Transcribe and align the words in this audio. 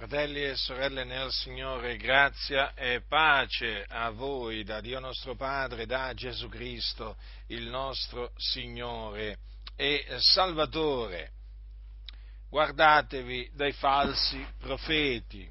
Fratelli 0.00 0.42
e 0.42 0.56
sorelle 0.56 1.04
nel 1.04 1.30
Signore, 1.30 1.98
grazia 1.98 2.72
e 2.72 3.02
pace 3.02 3.84
a 3.86 4.08
voi 4.08 4.64
da 4.64 4.80
Dio 4.80 4.98
nostro 4.98 5.36
Padre, 5.36 5.84
da 5.84 6.14
Gesù 6.14 6.48
Cristo, 6.48 7.18
il 7.48 7.68
nostro 7.68 8.32
Signore 8.34 9.40
e 9.76 10.06
Salvatore. 10.16 11.32
Guardatevi 12.48 13.50
dai 13.52 13.72
falsi 13.72 14.42
profeti. 14.56 15.46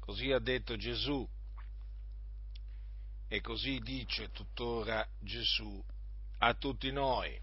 Così 0.00 0.32
ha 0.32 0.40
detto 0.40 0.76
Gesù 0.76 1.24
e 3.28 3.40
così 3.40 3.78
dice 3.78 4.32
tuttora 4.32 5.06
Gesù 5.20 5.80
a 6.38 6.54
tutti 6.54 6.90
noi. 6.90 7.40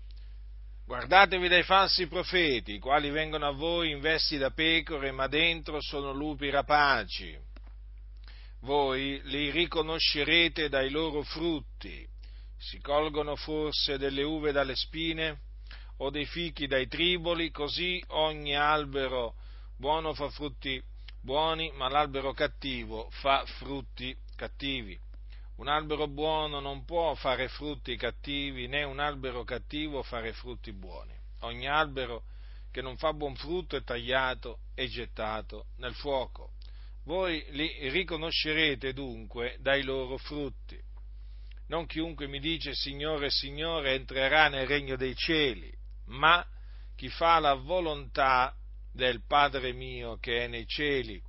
Guardatevi 0.88 1.48
dai 1.48 1.64
falsi 1.64 2.06
profeti, 2.06 2.74
i 2.74 2.80
quali 2.80 3.10
vengono 3.10 3.48
a 3.48 3.52
voi 3.52 3.90
in 3.90 4.00
vesti 4.00 4.38
da 4.38 4.52
pecore, 4.52 5.10
ma 5.12 5.26
dentro 5.26 5.82
sono 5.82 6.12
lupi 6.12 6.52
rapaci. 6.52 7.36
Voi 8.60 9.20
li 9.24 9.50
riconoscerete 9.50 10.70
dai 10.70 10.92
loro 10.92 11.24
frutti. 11.24 12.08
Si 12.56 12.80
colgono 12.82 13.36
forse 13.36 13.98
delle 13.98 14.22
uve 14.22 14.52
dalle 14.52 14.76
spine 14.76 15.40
o 15.98 16.12
dei 16.12 16.28
fichi 16.28 16.68
dai 16.68 16.88
triboli, 16.88 17.50
così 17.50 18.04
ogni 18.10 18.56
albero 18.56 19.34
buono 19.76 20.14
fa 20.14 20.30
frutti 20.30 20.80
buoni, 21.20 21.72
ma 21.74 21.90
l'albero 21.90 22.32
cattivo 22.32 23.10
fa 23.10 23.44
frutti 23.58 24.16
cattivi. 24.36 25.05
Un 25.58 25.70
albero 25.70 26.08
buono 26.10 26.60
non 26.60 26.84
può 26.84 27.16
fare 27.16 27.48
frutti 27.48 27.96
cattivi, 27.96 28.68
né 28.68 28.84
un 28.84 29.00
albero 29.00 29.46
cattivo 29.46 30.04
fare 30.04 30.34
frutti 30.34 30.74
buoni. 30.74 31.14
Ogni 31.42 31.68
albero 31.68 32.24
che 32.72 32.82
non 32.82 32.98
fa 32.98 33.14
buon 33.14 33.36
frutto 33.36 33.78
è 33.78 33.84
tagliato 33.84 34.60
e 34.74 34.88
gettato 34.88 35.68
nel 35.78 35.94
fuoco. 35.94 36.52
Voi 37.06 37.46
li 37.52 37.90
riconoscerete 37.90 38.92
dunque 38.92 39.56
dai 39.62 39.84
loro 39.84 40.18
frutti. 40.18 40.78
Non 41.68 41.86
chiunque 41.86 42.28
mi 42.28 42.40
dice 42.40 42.74
Signore, 42.74 43.30
Signore 43.30 43.96
entrerà 43.96 44.50
nel 44.50 44.68
regno 44.68 44.98
dei 44.98 45.16
cieli, 45.16 45.74
ma 46.08 46.46
chi 46.98 47.08
fa 47.08 47.40
la 47.40 47.54
volontà 47.54 48.54
del 48.92 49.24
Padre 49.26 49.72
mio 49.72 50.18
che 50.18 50.44
è 50.44 50.48
nei 50.48 50.68
cieli. 50.68 51.22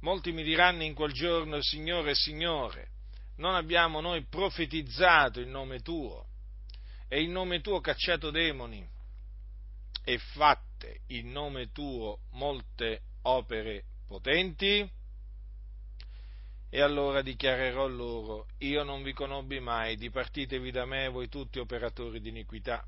Molti 0.00 0.32
mi 0.32 0.42
diranno 0.42 0.84
in 0.84 0.94
quel 0.94 1.12
giorno 1.12 1.60
Signore, 1.60 2.14
Signore 2.14 2.91
non 3.36 3.54
abbiamo 3.54 4.00
noi 4.00 4.24
profetizzato 4.24 5.40
il 5.40 5.48
nome 5.48 5.80
tuo 5.80 6.26
e 7.08 7.22
in 7.22 7.32
nome 7.32 7.60
tuo 7.60 7.80
cacciato 7.80 8.30
demoni 8.30 8.86
e 10.04 10.18
fatte 10.18 11.02
in 11.08 11.30
nome 11.30 11.70
tuo 11.72 12.20
molte 12.30 13.02
opere 13.22 13.84
potenti? 14.06 14.90
E 16.74 16.80
allora 16.80 17.20
dichiarerò 17.20 17.86
loro, 17.86 18.46
io 18.58 18.82
non 18.82 19.02
vi 19.02 19.12
conobbi 19.12 19.60
mai, 19.60 19.96
dipartitevi 19.96 20.70
da 20.70 20.86
me 20.86 21.08
voi 21.08 21.28
tutti 21.28 21.58
operatori 21.58 22.18
di 22.20 22.30
iniquità. 22.30 22.82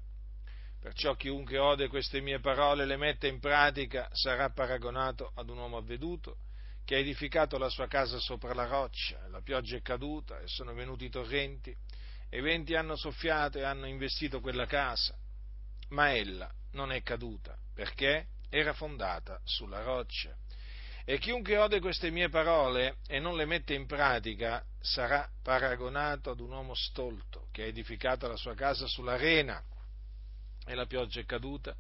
Perciò 0.81 1.15
chiunque 1.15 1.59
ode 1.59 1.89
queste 1.89 2.21
mie 2.21 2.41
parole 2.41 2.83
e 2.83 2.87
le 2.87 2.97
mette 2.97 3.29
in 3.29 3.41
pratica 3.41 4.09
sarà 4.13 4.51
paragonato 4.51 5.33
ad 5.35 5.49
un 5.51 5.59
uomo 5.59 5.77
avveduto 5.77 6.39
che 6.85 6.97
ha 6.97 6.99
edificato 6.99 7.57
la 7.59 7.69
sua 7.69 7.87
casa 7.87 8.19
sopra 8.19 8.53
la 8.53 8.67
roccia, 8.67 9.27
la 9.29 9.41
pioggia 9.41 9.77
è 9.77 9.83
caduta 9.83 10.39
e 10.41 10.47
sono 10.47 10.75
venuti 10.75 11.07
i 11.07 11.11
torrenti, 11.11 11.75
e 12.29 12.39
i 12.39 12.43
venti 12.43 12.75
hanno 12.75 12.97
soffiato 12.97 13.59
e 13.59 13.63
hanno 13.63 13.87
investito 13.87 14.41
quella 14.41 14.67
casa, 14.67 15.17
ma 15.91 16.15
ella 16.15 16.53
non 16.73 16.93
è 16.93 17.03
caduta, 17.03 17.57
perché 17.73 18.29
era 18.51 18.73
fondata 18.73 19.41
sulla 19.45 19.83
roccia. 19.83 20.37
E 21.07 21.19
chiunque 21.19 21.57
ode 21.59 21.81
queste 21.81 22.11
mie 22.11 22.29
parole 22.29 22.97
e 23.07 23.19
non 23.19 23.37
le 23.37 23.45
mette 23.45 23.75
in 23.75 23.87
pratica 23.87 24.65
sarà 24.81 25.29
paragonato 25.43 26.31
ad 26.31 26.41
un 26.41 26.51
uomo 26.51 26.75
stolto 26.75 27.49
che 27.53 27.63
ha 27.63 27.67
edificato 27.67 28.27
la 28.27 28.37
sua 28.37 28.55
casa 28.55 28.87
sull'arena 28.87 29.63
e 30.67 30.75
la 30.75 30.87
pioggia 30.87 31.21
è 31.21 31.27
caduta 31.27 31.77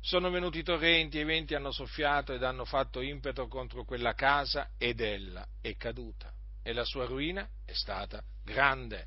sono 0.00 0.30
venuti 0.30 0.62
torrenti 0.62 1.18
e 1.18 1.22
i 1.22 1.24
venti 1.24 1.54
hanno 1.54 1.72
soffiato 1.72 2.32
ed 2.32 2.42
hanno 2.42 2.64
fatto 2.64 3.00
impeto 3.00 3.48
contro 3.48 3.84
quella 3.84 4.14
casa 4.14 4.70
ed 4.78 5.00
ella 5.00 5.46
è 5.60 5.76
caduta 5.76 6.32
e 6.62 6.72
la 6.72 6.84
sua 6.84 7.04
ruina 7.04 7.48
è 7.64 7.72
stata 7.72 8.22
grande. 8.44 9.06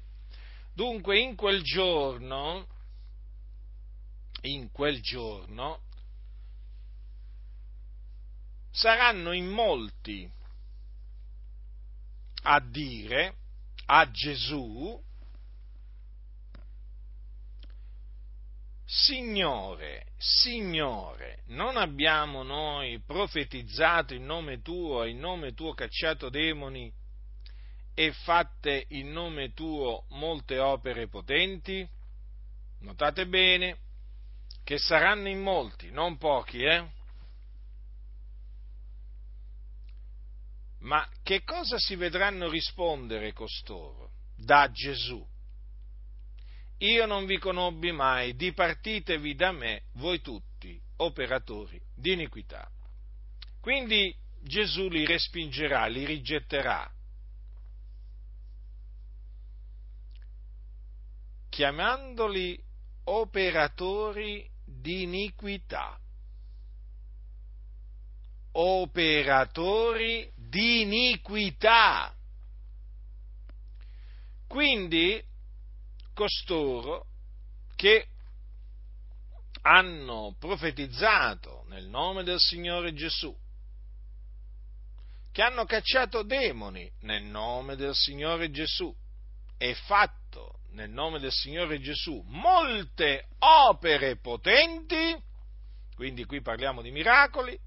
Dunque 0.74 1.19
in 1.19 1.35
quel 1.35 1.62
giorno, 1.63 2.68
in 4.41 4.72
quel 4.72 5.02
giorno, 5.02 5.81
saranno 8.72 9.34
in 9.34 9.47
molti 9.47 10.29
a 12.44 12.59
dire 12.59 13.35
a 13.85 14.09
Gesù, 14.09 15.00
Signore, 18.94 20.07
Signore, 20.18 21.44
non 21.46 21.78
abbiamo 21.78 22.44
noi 22.44 23.00
profetizzato 23.00 24.13
in 24.13 24.25
nome 24.25 24.62
tuo 24.62 25.03
e 25.03 25.12
in 25.12 25.19
nome 25.19 25.53
tuo 25.53 25.74
cacciato 25.74 26.28
demoni 26.28 26.91
e 27.94 28.12
fatte 28.12 28.88
in 28.90 29.13
nome 29.13 29.53
tuo 29.53 30.03
molte 30.09 30.59
opere 30.59 31.07
potenti? 31.07 31.88
Notate 32.79 33.28
bene 33.28 33.78
che 34.66 34.78
saranno 34.78 35.29
in 35.29 35.40
molti, 35.40 35.90
non 35.90 36.18
pochi, 36.18 36.62
eh? 36.62 36.85
Ma 40.79 41.08
che 41.23 41.44
cosa 41.46 41.78
si 41.78 41.96
vedranno 41.96 42.50
rispondere 42.50 43.31
costoro 43.31 44.12
da 44.35 44.69
Gesù? 44.69 45.25
Io 46.81 47.06
non 47.06 47.25
vi 47.25 47.38
conobbi 47.38 47.92
mai, 47.92 48.36
dipartitevi 48.36 49.36
da 49.36 49.52
me 49.52 49.84
voi 49.94 50.22
tutti, 50.22 50.80
operatori 50.97 51.80
di 51.96 52.14
iniquità. 52.14 52.69
Quindi 53.59 54.16
Gesù 54.40 54.88
li 54.90 55.06
respingerà, 55.06 55.86
li 55.86 56.06
rigetterà, 56.06 56.91
chiamandoli 61.50 62.59
operatori 63.03 64.50
di 64.66 65.03
iniquità. 65.03 66.00
Operatori 68.53 70.31
di 70.36 70.81
iniquità. 70.81 72.14
Quindi 74.47 75.24
costoro 76.14 77.06
che 77.76 78.08
hanno 79.64 80.36
profetizzato 80.40 81.66
nel 81.68 81.86
nome 81.86 82.24
del 82.24 82.40
Signore 82.40 82.94
Gesù, 82.94 83.36
che 85.32 85.42
hanno 85.42 85.66
cacciato 85.66 86.24
demoni 86.24 86.92
nel 87.02 87.24
nome 87.24 87.76
del 87.76 87.94
Signore 87.94 88.50
Gesù 88.50 88.94
e 89.58 89.76
fatto 89.76 90.60
nel 90.72 90.90
nome 90.90 91.20
del 91.20 91.32
Signore 91.32 91.80
Gesù 91.80 92.24
molte 92.28 93.28
opere 93.40 94.18
potenti, 94.18 95.16
quindi 95.96 96.26
qui 96.26 96.42
parliamo 96.42 96.82
di 96.82 96.92
miracoli, 96.92 97.60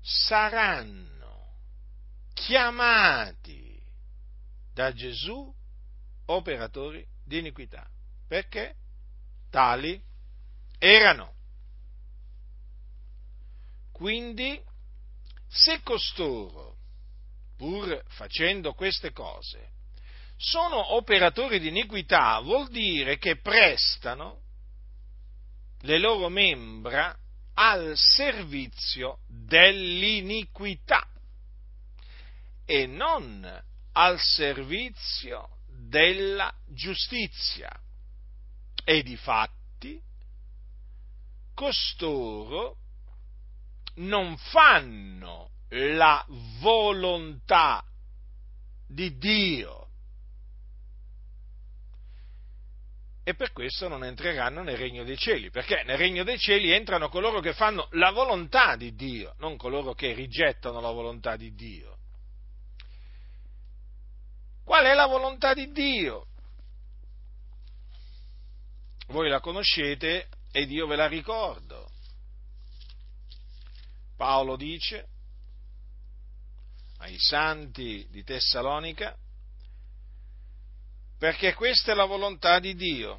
saranno 0.00 1.56
chiamati 2.34 3.80
da 4.72 4.92
Gesù 4.92 5.54
operatori 6.28 7.06
di 7.24 7.38
iniquità, 7.38 7.88
perché 8.26 8.74
tali 9.50 10.00
erano. 10.78 11.34
Quindi, 13.92 14.60
se 15.48 15.80
costoro, 15.82 16.76
pur 17.56 18.02
facendo 18.08 18.74
queste 18.74 19.12
cose, 19.12 19.72
sono 20.36 20.94
operatori 20.94 21.58
di 21.58 21.68
iniquità, 21.68 22.38
vuol 22.40 22.68
dire 22.68 23.18
che 23.18 23.40
prestano 23.40 24.42
le 25.80 25.98
loro 25.98 26.28
membra 26.28 27.16
al 27.54 27.96
servizio 27.96 29.18
dell'iniquità 29.26 31.08
e 32.64 32.86
non 32.86 33.64
al 33.92 34.20
servizio 34.20 35.57
della 35.88 36.52
giustizia. 36.66 37.70
E 38.84 39.02
di 39.02 39.16
fatti 39.16 40.00
costoro 41.54 42.76
non 43.96 44.36
fanno 44.36 45.50
la 45.70 46.24
volontà 46.60 47.84
di 48.86 49.16
Dio. 49.18 49.88
e 53.28 53.34
per 53.34 53.52
questo 53.52 53.88
non 53.88 54.04
entreranno 54.04 54.62
nel 54.62 54.78
regno 54.78 55.04
dei 55.04 55.18
cieli, 55.18 55.50
perché 55.50 55.82
nel 55.84 55.98
regno 55.98 56.24
dei 56.24 56.38
cieli 56.38 56.70
entrano 56.70 57.10
coloro 57.10 57.40
che 57.40 57.52
fanno 57.52 57.88
la 57.90 58.10
volontà 58.10 58.74
di 58.74 58.94
Dio, 58.94 59.34
non 59.36 59.58
coloro 59.58 59.92
che 59.92 60.14
rigettano 60.14 60.80
la 60.80 60.90
volontà 60.90 61.36
di 61.36 61.52
Dio. 61.52 61.97
Qual 64.68 64.84
è 64.84 64.92
la 64.92 65.06
volontà 65.06 65.54
di 65.54 65.72
Dio? 65.72 66.26
Voi 69.06 69.30
la 69.30 69.40
conoscete 69.40 70.28
ed 70.52 70.70
io 70.70 70.86
ve 70.86 70.94
la 70.94 71.08
ricordo. 71.08 71.88
Paolo 74.14 74.56
dice 74.56 75.08
ai 76.98 77.16
santi 77.18 78.06
di 78.10 78.22
Tessalonica, 78.22 79.16
perché 81.16 81.54
questa 81.54 81.92
è 81.92 81.94
la 81.94 82.04
volontà 82.04 82.58
di 82.58 82.74
Dio, 82.74 83.18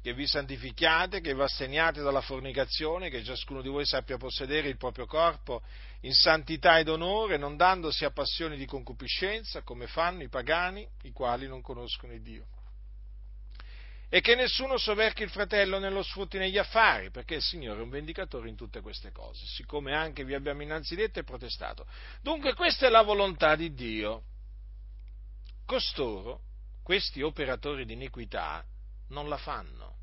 che 0.00 0.14
vi 0.14 0.26
santifichiate, 0.26 1.20
che 1.20 1.34
vi 1.34 1.42
assegniate 1.42 2.02
dalla 2.02 2.20
fornicazione, 2.20 3.10
che 3.10 3.24
ciascuno 3.24 3.60
di 3.60 3.68
voi 3.68 3.84
sappia 3.84 4.16
possedere 4.16 4.68
il 4.68 4.76
proprio 4.76 5.06
corpo 5.06 5.62
in 6.02 6.14
santità 6.14 6.78
ed 6.78 6.88
onore, 6.88 7.36
non 7.36 7.56
dandosi 7.56 8.04
a 8.04 8.10
passioni 8.10 8.56
di 8.56 8.66
concupiscenza, 8.66 9.62
come 9.62 9.86
fanno 9.86 10.22
i 10.22 10.28
pagani, 10.28 10.86
i 11.02 11.10
quali 11.10 11.48
non 11.48 11.60
conoscono 11.60 12.12
il 12.12 12.22
Dio. 12.22 12.46
E 14.10 14.22
che 14.22 14.34
nessuno 14.34 14.78
soverchi 14.78 15.22
il 15.22 15.28
fratello 15.28 15.78
nello 15.78 16.02
sfrutti 16.02 16.38
negli 16.38 16.56
affari, 16.56 17.10
perché 17.10 17.34
il 17.34 17.42
Signore 17.42 17.80
è 17.80 17.82
un 17.82 17.90
vendicatore 17.90 18.48
in 18.48 18.56
tutte 18.56 18.80
queste 18.80 19.12
cose, 19.12 19.44
siccome 19.44 19.94
anche 19.94 20.24
vi 20.24 20.32
abbiamo 20.32 20.62
innanzi 20.62 20.94
detto 20.94 21.18
e 21.18 21.24
protestato. 21.24 21.86
Dunque 22.22 22.54
questa 22.54 22.86
è 22.86 22.88
la 22.88 23.02
volontà 23.02 23.54
di 23.54 23.74
Dio. 23.74 24.22
Costoro, 25.66 26.40
questi 26.82 27.20
operatori 27.20 27.84
di 27.84 27.92
iniquità, 27.92 28.64
non 29.08 29.28
la 29.28 29.36
fanno 29.36 29.96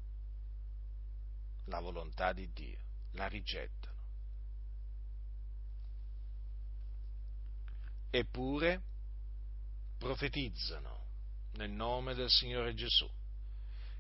la 1.65 1.79
volontà 1.79 2.33
di 2.33 2.51
Dio, 2.51 2.79
la 3.11 3.27
rigettano. 3.27 3.93
Eppure 8.09 8.81
profetizzano 9.97 11.03
nel 11.53 11.71
nome 11.71 12.13
del 12.13 12.29
Signore 12.29 12.73
Gesù, 12.73 13.09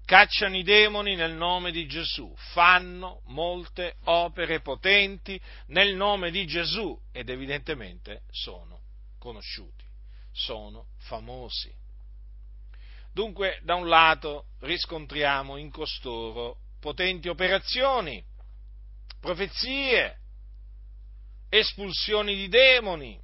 cacciano 0.05 0.55
i 0.55 0.63
demoni 0.63 1.15
nel 1.15 1.33
nome 1.33 1.71
di 1.71 1.87
Gesù, 1.87 2.33
fanno 2.53 3.21
molte 3.25 3.97
opere 4.03 4.61
potenti 4.61 5.41
nel 5.67 5.95
nome 5.95 6.31
di 6.31 6.45
Gesù 6.45 6.97
ed 7.11 7.29
evidentemente 7.29 8.23
sono 8.29 8.81
conosciuti, 9.17 9.85
sono 10.31 10.89
famosi. 10.97 11.73
Dunque, 13.15 13.61
da 13.63 13.75
un 13.75 13.87
lato 13.87 14.47
riscontriamo 14.59 15.55
in 15.55 15.71
costoro 15.71 16.57
potenti 16.81 17.29
operazioni, 17.29 18.21
profezie, 19.21 20.19
espulsioni 21.47 22.35
di 22.35 22.49
demoni, 22.49 23.17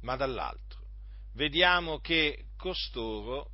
ma 0.00 0.16
dall'altro 0.16 0.84
vediamo 1.34 2.00
che 2.00 2.46
costoro 2.56 3.52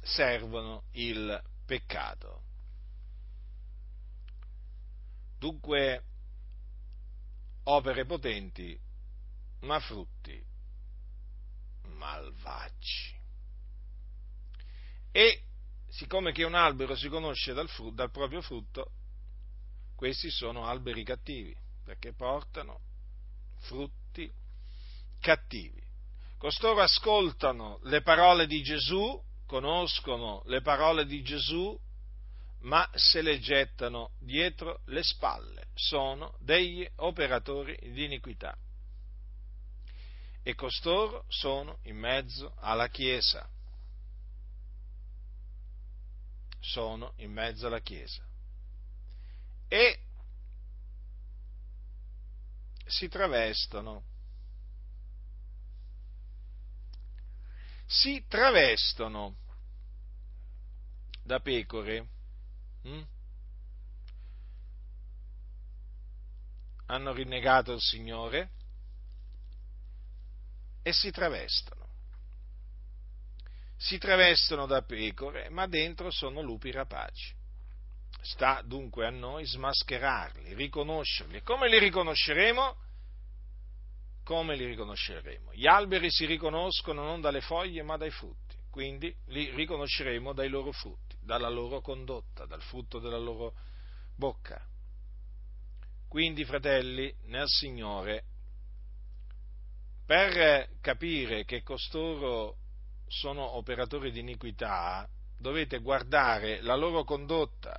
servono 0.00 0.84
il 0.92 1.42
peccato. 1.66 2.44
Dunque, 5.38 6.04
opere 7.64 8.06
potenti, 8.06 8.80
ma 9.60 9.78
frutti 9.78 10.47
malvagi. 11.98 13.16
E 15.12 15.42
siccome 15.88 16.32
che 16.32 16.44
un 16.44 16.54
albero 16.54 16.96
si 16.96 17.08
conosce 17.08 17.52
dal, 17.52 17.68
frutto, 17.68 17.94
dal 17.94 18.10
proprio 18.10 18.40
frutto, 18.40 18.92
questi 19.94 20.30
sono 20.30 20.66
alberi 20.66 21.02
cattivi, 21.02 21.54
perché 21.84 22.14
portano 22.14 22.80
frutti 23.60 24.32
cattivi. 25.20 25.82
Costoro 26.38 26.80
ascoltano 26.80 27.80
le 27.82 28.00
parole 28.02 28.46
di 28.46 28.62
Gesù, 28.62 29.20
conoscono 29.44 30.42
le 30.46 30.60
parole 30.60 31.04
di 31.04 31.22
Gesù, 31.22 31.76
ma 32.60 32.88
se 32.94 33.22
le 33.22 33.40
gettano 33.40 34.12
dietro 34.20 34.82
le 34.86 35.02
spalle. 35.02 35.66
Sono 35.74 36.36
degli 36.38 36.88
operatori 36.96 37.76
di 37.92 38.04
iniquità. 38.04 38.56
E 40.48 40.54
costoro 40.54 41.26
sono 41.28 41.78
in 41.82 41.98
mezzo 41.98 42.54
alla 42.60 42.88
Chiesa 42.88 43.46
sono 46.60 47.12
in 47.16 47.32
mezzo 47.32 47.66
alla 47.66 47.80
Chiesa. 47.80 48.22
E 49.68 50.00
si 52.86 53.08
travestono. 53.08 54.04
Si 57.86 58.24
travestono 58.26 59.36
da 61.22 61.40
pecore. 61.40 62.08
Hm? 62.82 63.02
Hanno 66.86 67.12
rinnegato 67.12 67.72
il 67.72 67.80
Signore 67.80 68.56
e 70.88 70.92
si 70.92 71.10
travestono 71.10 71.78
si 73.78 73.96
travestono 73.96 74.66
da 74.66 74.82
pecore, 74.82 75.48
ma 75.50 75.68
dentro 75.68 76.10
sono 76.10 76.42
lupi 76.42 76.72
rapaci. 76.72 77.32
Sta 78.20 78.60
dunque 78.62 79.06
a 79.06 79.10
noi 79.10 79.46
smascherarli, 79.46 80.52
riconoscerli. 80.54 81.42
Come 81.42 81.68
li 81.68 81.78
riconosceremo? 81.78 82.76
Come 84.24 84.56
li 84.56 84.66
riconosceremo? 84.66 85.54
Gli 85.54 85.68
alberi 85.68 86.10
si 86.10 86.26
riconoscono 86.26 87.04
non 87.04 87.20
dalle 87.20 87.40
foglie 87.40 87.82
ma 87.82 87.96
dai 87.96 88.10
frutti, 88.10 88.56
quindi 88.68 89.14
li 89.26 89.54
riconosceremo 89.54 90.32
dai 90.32 90.48
loro 90.48 90.72
frutti, 90.72 91.16
dalla 91.22 91.48
loro 91.48 91.80
condotta, 91.80 92.46
dal 92.46 92.62
frutto 92.62 92.98
della 92.98 93.16
loro 93.16 93.54
bocca. 94.16 94.60
Quindi, 96.08 96.44
fratelli, 96.44 97.14
nel 97.26 97.46
Signore, 97.46 98.24
per 100.08 100.70
capire 100.80 101.44
che 101.44 101.62
costoro 101.62 102.56
sono 103.08 103.56
operatori 103.56 104.10
di 104.10 104.20
iniquità, 104.20 105.06
dovete 105.36 105.80
guardare 105.80 106.62
la 106.62 106.76
loro 106.76 107.04
condotta. 107.04 107.78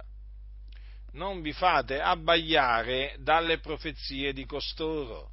Non 1.13 1.41
vi 1.41 1.51
fate 1.53 1.99
abbagliare 1.99 3.15
dalle 3.17 3.57
profezie 3.57 4.31
di 4.31 4.45
costoro, 4.45 5.31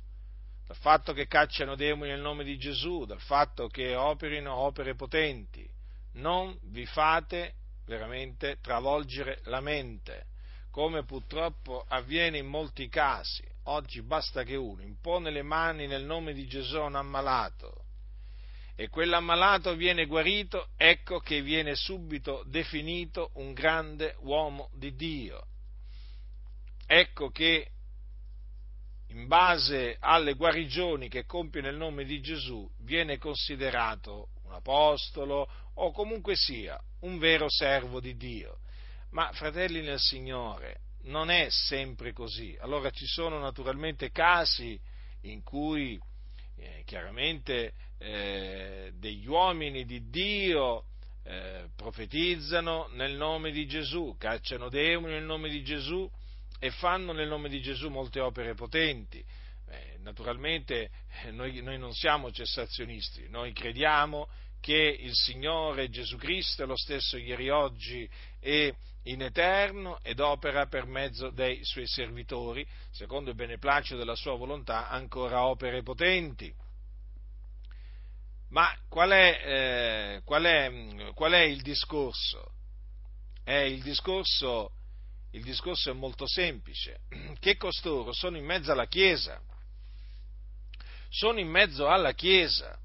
dal 0.66 0.78
fatto 0.78 1.12
che 1.12 1.26
cacciano 1.26 1.75
demoni 1.75 2.12
nel 2.12 2.23
nome 2.23 2.44
di 2.44 2.56
Gesù, 2.56 3.04
dal 3.04 3.20
fatto 3.20 3.68
che 3.68 3.94
operino 3.94 4.54
opere 4.54 4.94
potenti. 4.94 5.68
Non 6.12 6.59
vi 6.62 6.87
fate 6.87 7.56
veramente 7.85 8.56
travolgere 8.62 9.40
la 9.44 9.61
mente, 9.61 10.28
come 10.70 11.04
purtroppo 11.04 11.85
avviene 11.88 12.38
in 12.38 12.47
molti 12.47 12.88
casi. 12.88 13.44
Oggi 13.68 14.00
basta 14.02 14.44
che 14.44 14.54
uno 14.54 14.82
impone 14.82 15.30
le 15.30 15.42
mani 15.42 15.87
nel 15.87 16.04
nome 16.04 16.32
di 16.32 16.46
Gesù 16.46 16.76
a 16.76 16.85
un 16.85 16.94
ammalato 16.94 17.85
e 18.76 18.88
quell'ammalato 18.88 19.75
viene 19.75 20.06
guarito, 20.06 20.68
ecco 20.76 21.18
che 21.18 21.40
viene 21.40 21.75
subito 21.75 22.44
definito 22.46 23.30
un 23.35 23.54
grande 23.54 24.14
uomo 24.20 24.68
di 24.75 24.94
Dio. 24.94 25.46
Ecco 26.87 27.30
che 27.30 27.70
in 29.08 29.26
base 29.26 29.96
alle 29.99 30.35
guarigioni 30.35 31.08
che 31.08 31.25
compie 31.25 31.62
nel 31.62 31.76
nome 31.76 32.04
di 32.04 32.20
Gesù 32.20 32.70
viene 32.80 33.18
considerato 33.18 34.28
un 34.44 34.52
apostolo 34.52 35.50
o 35.75 35.90
comunque 35.90 36.37
sia 36.37 36.78
un 37.00 37.18
vero 37.18 37.49
servo 37.49 37.99
di 37.99 38.14
Dio. 38.16 38.58
Ma 39.11 39.32
fratelli 39.32 39.80
nel 39.80 39.99
Signore, 39.99 40.82
non 41.06 41.30
è 41.30 41.48
sempre 41.50 42.12
così. 42.12 42.56
Allora 42.60 42.90
ci 42.90 43.06
sono 43.06 43.38
naturalmente 43.38 44.10
casi 44.10 44.78
in 45.22 45.42
cui 45.42 45.98
eh, 46.56 46.82
chiaramente 46.84 47.72
eh, 47.98 48.92
degli 48.96 49.26
uomini 49.26 49.84
di 49.84 50.08
Dio 50.08 50.84
eh, 51.25 51.68
profetizzano 51.75 52.88
nel 52.92 53.16
nome 53.16 53.50
di 53.50 53.66
Gesù, 53.66 54.14
cacciano 54.18 54.68
demoni 54.68 55.14
nel 55.14 55.25
nome 55.25 55.48
di 55.48 55.62
Gesù 55.62 56.08
e 56.58 56.70
fanno 56.70 57.12
nel 57.12 57.28
nome 57.28 57.48
di 57.48 57.60
Gesù 57.60 57.88
molte 57.88 58.20
opere 58.20 58.54
potenti. 58.54 59.22
Eh, 59.68 59.98
naturalmente 60.00 60.90
eh, 61.25 61.30
noi, 61.30 61.60
noi 61.62 61.78
non 61.78 61.92
siamo 61.92 62.30
cessazionisti, 62.30 63.28
noi 63.28 63.52
crediamo 63.52 64.28
che 64.60 64.96
il 65.00 65.14
Signore 65.14 65.88
Gesù 65.90 66.16
Cristo 66.16 66.62
è 66.62 66.66
lo 66.66 66.76
stesso 66.76 67.16
ieri, 67.16 67.50
oggi 67.50 68.08
e 68.40 68.75
in 69.06 69.22
eterno 69.22 69.98
ed 70.02 70.20
opera 70.20 70.66
per 70.66 70.86
mezzo 70.86 71.30
dei 71.30 71.64
suoi 71.64 71.86
servitori, 71.86 72.66
secondo 72.90 73.30
il 73.30 73.36
beneplacito 73.36 73.96
della 73.96 74.16
sua 74.16 74.36
volontà, 74.36 74.88
ancora 74.88 75.44
opere 75.44 75.82
potenti. 75.82 76.52
Ma 78.48 78.72
qual 78.88 79.10
è, 79.10 79.40
eh, 79.44 80.22
qual 80.25 80.44
è, 80.44 81.12
qual 81.14 81.32
è 81.32 81.40
il 81.40 81.62
discorso? 81.62 82.52
Eh, 83.44 83.70
il, 83.70 83.82
discorso? 83.82 84.72
il 85.32 85.42
discorso 85.42 85.90
è 85.90 85.94
molto 85.94 86.26
semplice, 86.26 87.00
che 87.38 87.56
costoro 87.56 88.12
sono 88.12 88.36
in 88.36 88.44
mezzo 88.44 88.72
alla 88.72 88.86
Chiesa, 88.86 89.40
sono 91.08 91.38
in 91.38 91.48
mezzo 91.48 91.88
alla 91.88 92.12
Chiesa 92.12 92.78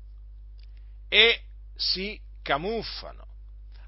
e 1.07 1.41
si 1.75 2.19
camuffano. 2.41 3.30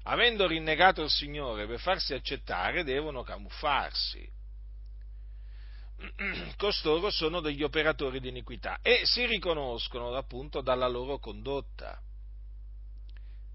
Avendo 0.04 0.46
rinnegato 0.46 1.02
il 1.02 1.10
Signore 1.10 1.66
per 1.66 1.80
farsi 1.80 2.12
accettare, 2.12 2.84
devono 2.84 3.22
camuffarsi. 3.22 4.28
Costoro 6.56 7.10
sono 7.10 7.40
degli 7.40 7.62
operatori 7.62 8.20
di 8.20 8.28
iniquità 8.28 8.78
e 8.82 9.02
si 9.04 9.24
riconoscono 9.24 10.14
appunto 10.14 10.60
dalla 10.60 10.88
loro 10.88 11.18
condotta. 11.18 11.98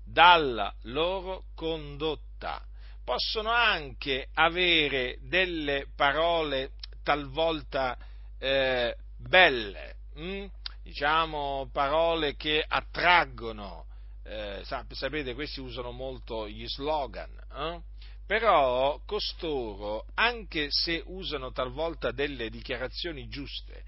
Dalla 0.03 0.73
loro 0.83 1.43
condotta. 1.53 2.65
Possono 3.03 3.51
anche 3.51 4.29
avere 4.33 5.17
delle 5.21 5.87
parole 5.95 6.71
talvolta 7.03 7.97
eh, 8.39 8.95
belle, 9.17 9.95
hm? 10.15 10.45
diciamo 10.83 11.69
parole 11.71 12.35
che 12.35 12.63
attraggono, 12.67 13.85
eh, 14.23 14.63
sapete, 14.63 15.33
questi 15.33 15.59
usano 15.59 15.91
molto 15.91 16.47
gli 16.47 16.67
slogan, 16.67 17.31
eh? 17.55 17.81
però 18.25 19.01
costoro, 19.05 20.05
anche 20.13 20.67
se 20.69 21.01
usano 21.05 21.51
talvolta 21.51 22.11
delle 22.11 22.49
dichiarazioni 22.49 23.27
giuste, 23.27 23.83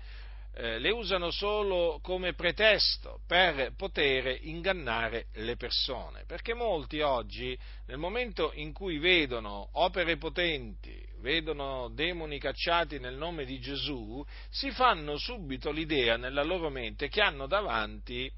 eh, 0.54 0.80
le 0.80 0.90
usano 0.90 1.32
solo 1.32 2.00
come 2.02 2.34
pretesto 2.34 3.22
per 3.26 3.74
poter 3.78 4.40
ingannare 4.42 5.28
le 5.36 5.56
persone, 5.56 6.26
perché 6.26 6.54
molti 6.54 7.00
oggi, 7.00 7.58
nel 7.86 7.98
momento 7.98 8.52
in 8.56 8.74
cui 8.74 8.98
vedono 8.98 9.70
opere 9.74 10.18
potenti, 10.18 11.08
vedono 11.20 11.90
demoni 11.90 12.38
cacciati 12.38 13.00
nel 13.00 13.16
nome 13.16 13.46
di 13.46 13.60
Gesù, 13.60 14.26
si 14.50 14.72
fanno 14.72 15.18
subito 15.18 15.72
l'idea 15.72 16.18
nella 16.18 16.44
loro 16.44 16.70
mente 16.70 17.08
che 17.08 17.22
hanno 17.22 17.48
davanti 17.48 18.30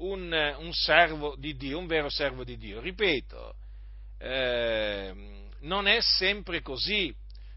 un, 0.00 0.56
un 0.58 0.72
servo 0.72 1.34
di 1.36 1.56
Dio, 1.56 1.78
un 1.78 1.86
vero 1.86 2.08
servo 2.08 2.44
di 2.44 2.56
Dio. 2.56 2.80
Ripeto, 2.80 3.54
eh, 4.18 5.12
non 5.60 5.86
è 5.86 6.00
sempre 6.00 6.60
così, 6.60 7.14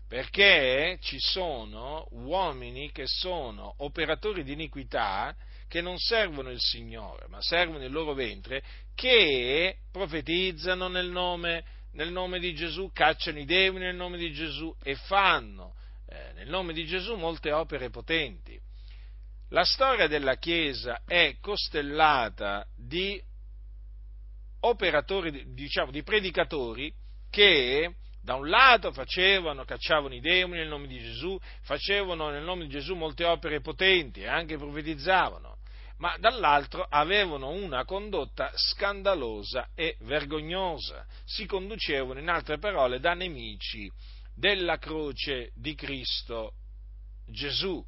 perché 0.08 0.98
ci 1.02 1.18
sono 1.20 2.08
uomini 2.12 2.92
che 2.92 3.08
sono 3.08 3.76
operatori 3.78 4.44
di 4.44 4.54
iniquità 4.54 5.36
che 5.68 5.82
non 5.82 5.98
servono 5.98 6.52
il 6.52 6.60
Signore, 6.60 7.26
ma 7.30 7.42
servono 7.42 7.84
il 7.84 7.92
loro 7.92 8.14
ventre, 8.14 8.64
che 8.94 9.78
profetizzano 9.92 10.88
nel 10.88 11.08
nome, 11.08 11.64
nel 11.94 12.12
nome 12.12 12.40
di 12.40 12.54
Gesù, 12.54 12.92
cacciano 12.94 13.40
i 13.40 13.46
demoni 13.46 13.86
nel 13.86 13.96
nome 13.96 14.18
di 14.18 14.32
Gesù 14.32 14.72
e 14.84 14.96
fanno 14.96 15.74
eh, 16.08 16.34
nel 16.34 16.48
nome 16.48 16.74
di 16.74 16.86
Gesù 16.86 17.16
molte 17.16 17.52
opere 17.52 17.90
potenti. 17.90 18.60
La 19.54 19.66
storia 19.66 20.08
della 20.08 20.38
Chiesa 20.38 21.02
è 21.06 21.38
costellata 21.40 22.66
di 22.76 23.22
operatori, 24.62 25.54
diciamo, 25.54 25.92
di 25.92 26.02
predicatori 26.02 26.92
che 27.30 27.98
da 28.20 28.34
un 28.34 28.50
lato 28.50 28.92
facevano, 28.92 29.64
cacciavano 29.64 30.16
i 30.16 30.22
demoni 30.22 30.58
nel 30.58 30.70
nome 30.70 30.88
di 30.88 30.98
Gesù, 30.98 31.38
facevano 31.62 32.32
nel 32.32 32.42
nome 32.42 32.64
di 32.64 32.72
Gesù 32.72 32.96
molte 32.96 33.26
opere 33.26 33.62
potenti 33.62 34.22
e 34.22 34.28
anche 34.28 34.58
profetizzavano, 34.58 35.58
ma 35.98 36.18
dall'altro 36.18 36.88
avevano 36.90 37.50
una 37.50 37.86
condotta 37.86 38.50
scandalosa 38.56 39.70
e 39.76 39.98
vergognosa, 40.00 41.06
si 41.26 41.46
conducevano 41.46 42.20
in 42.20 42.30
altre 42.30 42.58
parole 42.58 43.00
da 43.00 43.14
nemici 43.14 43.88
della 44.34 44.80
croce 44.80 45.52
di 45.54 45.76
Cristo 45.76 46.54
Gesù. 47.28 47.86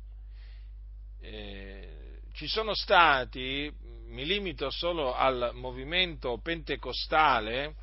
Eh, 1.27 2.19
ci 2.33 2.47
sono 2.47 2.75
stati, 2.75 3.71
mi 4.09 4.25
limito 4.25 4.69
solo 4.69 5.15
al 5.15 5.51
movimento 5.55 6.39
pentecostale, 6.39 7.73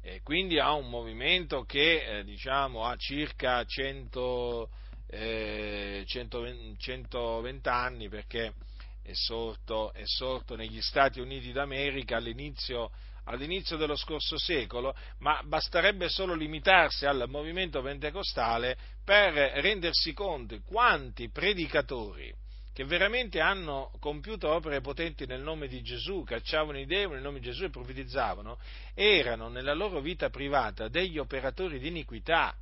e 0.00 0.22
quindi 0.22 0.58
ha 0.58 0.72
un 0.72 0.88
movimento 0.88 1.64
che 1.64 2.18
eh, 2.20 2.24
diciamo, 2.24 2.86
ha 2.86 2.96
circa 2.96 3.62
100, 3.62 4.70
eh, 5.08 6.04
120, 6.06 6.78
120, 6.78 7.68
anni 7.68 8.08
perché 8.08 8.54
è 9.02 9.12
sorto, 9.12 9.92
è 9.92 10.06
sorto, 10.06 10.56
negli 10.56 10.80
Stati 10.80 11.20
Uniti 11.20 11.52
d'America 11.52 12.16
all'inizio, 12.16 12.90
all'inizio 13.28 13.76
dello 13.76 13.96
scorso 13.96 14.38
secolo, 14.38 14.94
ma 15.18 15.40
basterebbe 15.44 16.08
solo 16.08 16.34
limitarsi 16.34 17.06
al 17.06 17.24
movimento 17.28 17.82
pentecostale 17.82 18.76
per 19.04 19.32
rendersi 19.32 20.12
conto 20.12 20.58
quanti 20.64 21.30
predicatori 21.30 22.34
che 22.78 22.84
veramente 22.84 23.40
hanno 23.40 23.90
compiuto 23.98 24.48
opere 24.50 24.80
potenti 24.80 25.26
nel 25.26 25.40
nome 25.40 25.66
di 25.66 25.82
Gesù, 25.82 26.22
cacciavano 26.22 26.78
i 26.78 26.86
demoni 26.86 27.14
nel 27.14 27.24
nome 27.24 27.40
di 27.40 27.46
Gesù 27.46 27.64
e 27.64 27.70
profetizzavano, 27.70 28.56
erano 28.94 29.48
nella 29.48 29.74
loro 29.74 30.00
vita 30.00 30.30
privata 30.30 30.86
degli 30.86 31.18
operatori 31.18 31.80
di 31.80 31.88
iniquità. 31.88 32.54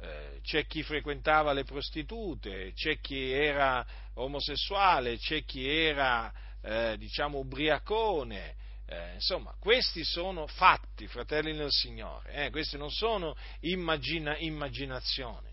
Eh, 0.00 0.38
c'è 0.40 0.66
chi 0.66 0.82
frequentava 0.82 1.52
le 1.52 1.64
prostitute, 1.64 2.72
c'è 2.72 3.00
chi 3.00 3.30
era 3.30 3.84
omosessuale, 4.14 5.18
c'è 5.18 5.44
chi 5.44 5.68
era, 5.68 6.32
eh, 6.62 6.96
diciamo, 6.96 7.36
ubriacone, 7.36 8.54
eh, 8.90 9.14
insomma, 9.14 9.54
questi 9.60 10.02
sono 10.02 10.46
fatti, 10.46 11.06
fratelli 11.06 11.54
del 11.54 11.70
Signore, 11.70 12.46
eh, 12.46 12.50
questi 12.50 12.78
non 12.78 12.90
sono 12.90 13.36
immagina, 13.60 14.38
immaginazioni. 14.38 15.52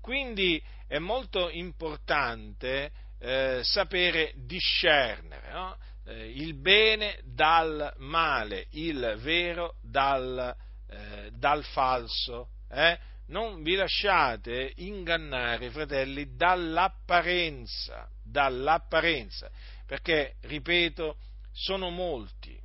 Quindi 0.00 0.60
è 0.88 0.98
molto 0.98 1.48
importante 1.50 2.90
eh, 3.20 3.60
sapere 3.62 4.32
discernere 4.34 5.52
no? 5.52 5.78
eh, 6.06 6.30
il 6.30 6.54
bene 6.54 7.20
dal 7.22 7.94
male, 7.98 8.66
il 8.70 9.18
vero 9.20 9.76
dal, 9.80 10.54
eh, 10.90 11.30
dal 11.32 11.62
falso. 11.64 12.48
Eh? 12.68 12.98
Non 13.28 13.62
vi 13.62 13.76
lasciate 13.76 14.72
ingannare, 14.76 15.70
fratelli, 15.70 16.34
dall'apparenza, 16.34 18.08
dall'apparenza, 18.20 19.48
perché, 19.86 20.34
ripeto, 20.40 21.16
sono 21.52 21.88
molti 21.88 22.62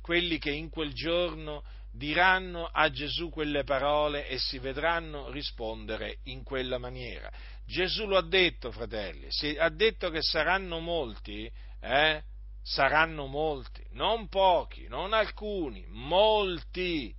quelli 0.00 0.38
che 0.38 0.50
in 0.50 0.68
quel 0.68 0.92
giorno 0.92 1.64
diranno 1.92 2.66
a 2.66 2.90
Gesù 2.90 3.28
quelle 3.28 3.64
parole 3.64 4.26
e 4.26 4.38
si 4.38 4.58
vedranno 4.58 5.30
rispondere 5.30 6.18
in 6.24 6.42
quella 6.42 6.78
maniera. 6.78 7.30
Gesù 7.66 8.06
lo 8.06 8.16
ha 8.16 8.26
detto, 8.26 8.72
fratelli, 8.72 9.28
ha 9.58 9.68
detto 9.68 10.10
che 10.10 10.22
saranno 10.22 10.78
molti, 10.80 11.50
eh? 11.80 12.22
Saranno 12.64 13.26
molti, 13.26 13.84
non 13.90 14.28
pochi, 14.28 14.86
non 14.86 15.12
alcuni, 15.12 15.84
molti. 15.88 17.12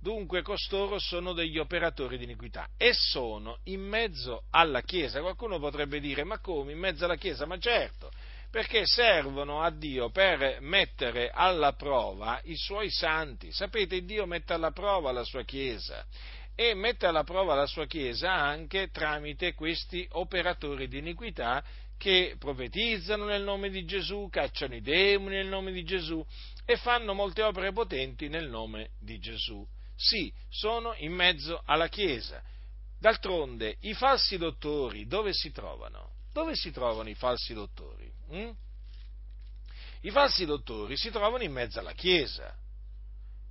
Dunque 0.00 0.42
costoro 0.42 0.98
sono 0.98 1.32
degli 1.32 1.58
operatori 1.58 2.18
di 2.18 2.24
iniquità 2.24 2.68
e 2.76 2.92
sono 2.92 3.58
in 3.64 3.80
mezzo 3.80 4.44
alla 4.50 4.82
Chiesa. 4.82 5.20
Qualcuno 5.20 5.58
potrebbe 5.58 6.00
dire, 6.00 6.24
ma 6.24 6.38
come 6.40 6.72
in 6.72 6.78
mezzo 6.78 7.04
alla 7.04 7.16
Chiesa? 7.16 7.46
Ma 7.46 7.58
certo, 7.58 8.10
perché 8.54 8.86
servono 8.86 9.62
a 9.62 9.70
Dio 9.72 10.10
per 10.10 10.58
mettere 10.60 11.28
alla 11.28 11.72
prova 11.72 12.40
i 12.44 12.54
suoi 12.54 12.88
santi. 12.88 13.50
Sapete, 13.50 14.04
Dio 14.04 14.26
mette 14.26 14.52
alla 14.52 14.70
prova 14.70 15.10
la 15.10 15.24
sua 15.24 15.42
Chiesa 15.42 16.06
e 16.54 16.72
mette 16.72 17.04
alla 17.06 17.24
prova 17.24 17.56
la 17.56 17.66
sua 17.66 17.86
Chiesa 17.86 18.32
anche 18.32 18.90
tramite 18.92 19.54
questi 19.54 20.06
operatori 20.12 20.86
di 20.86 20.98
iniquità 20.98 21.64
che 21.98 22.36
profetizzano 22.38 23.24
nel 23.24 23.42
nome 23.42 23.70
di 23.70 23.84
Gesù, 23.84 24.28
cacciano 24.30 24.76
i 24.76 24.82
demoni 24.82 25.34
nel 25.34 25.48
nome 25.48 25.72
di 25.72 25.82
Gesù 25.82 26.24
e 26.64 26.76
fanno 26.76 27.12
molte 27.12 27.42
opere 27.42 27.72
potenti 27.72 28.28
nel 28.28 28.48
nome 28.48 28.90
di 29.00 29.18
Gesù. 29.18 29.66
Sì, 29.96 30.32
sono 30.48 30.94
in 30.98 31.12
mezzo 31.12 31.60
alla 31.66 31.88
Chiesa. 31.88 32.40
D'altronde, 33.00 33.78
i 33.80 33.94
falsi 33.94 34.38
dottori 34.38 35.08
dove 35.08 35.32
si 35.32 35.50
trovano? 35.50 36.12
Dove 36.32 36.54
si 36.54 36.70
trovano 36.70 37.08
i 37.08 37.16
falsi 37.16 37.52
dottori? 37.52 38.13
Hm? 38.34 38.50
I 40.00 40.10
falsi 40.10 40.44
dottori 40.44 40.96
si 40.96 41.10
trovano 41.10 41.44
in 41.44 41.52
mezzo 41.52 41.78
alla 41.78 41.92
Chiesa. 41.92 42.52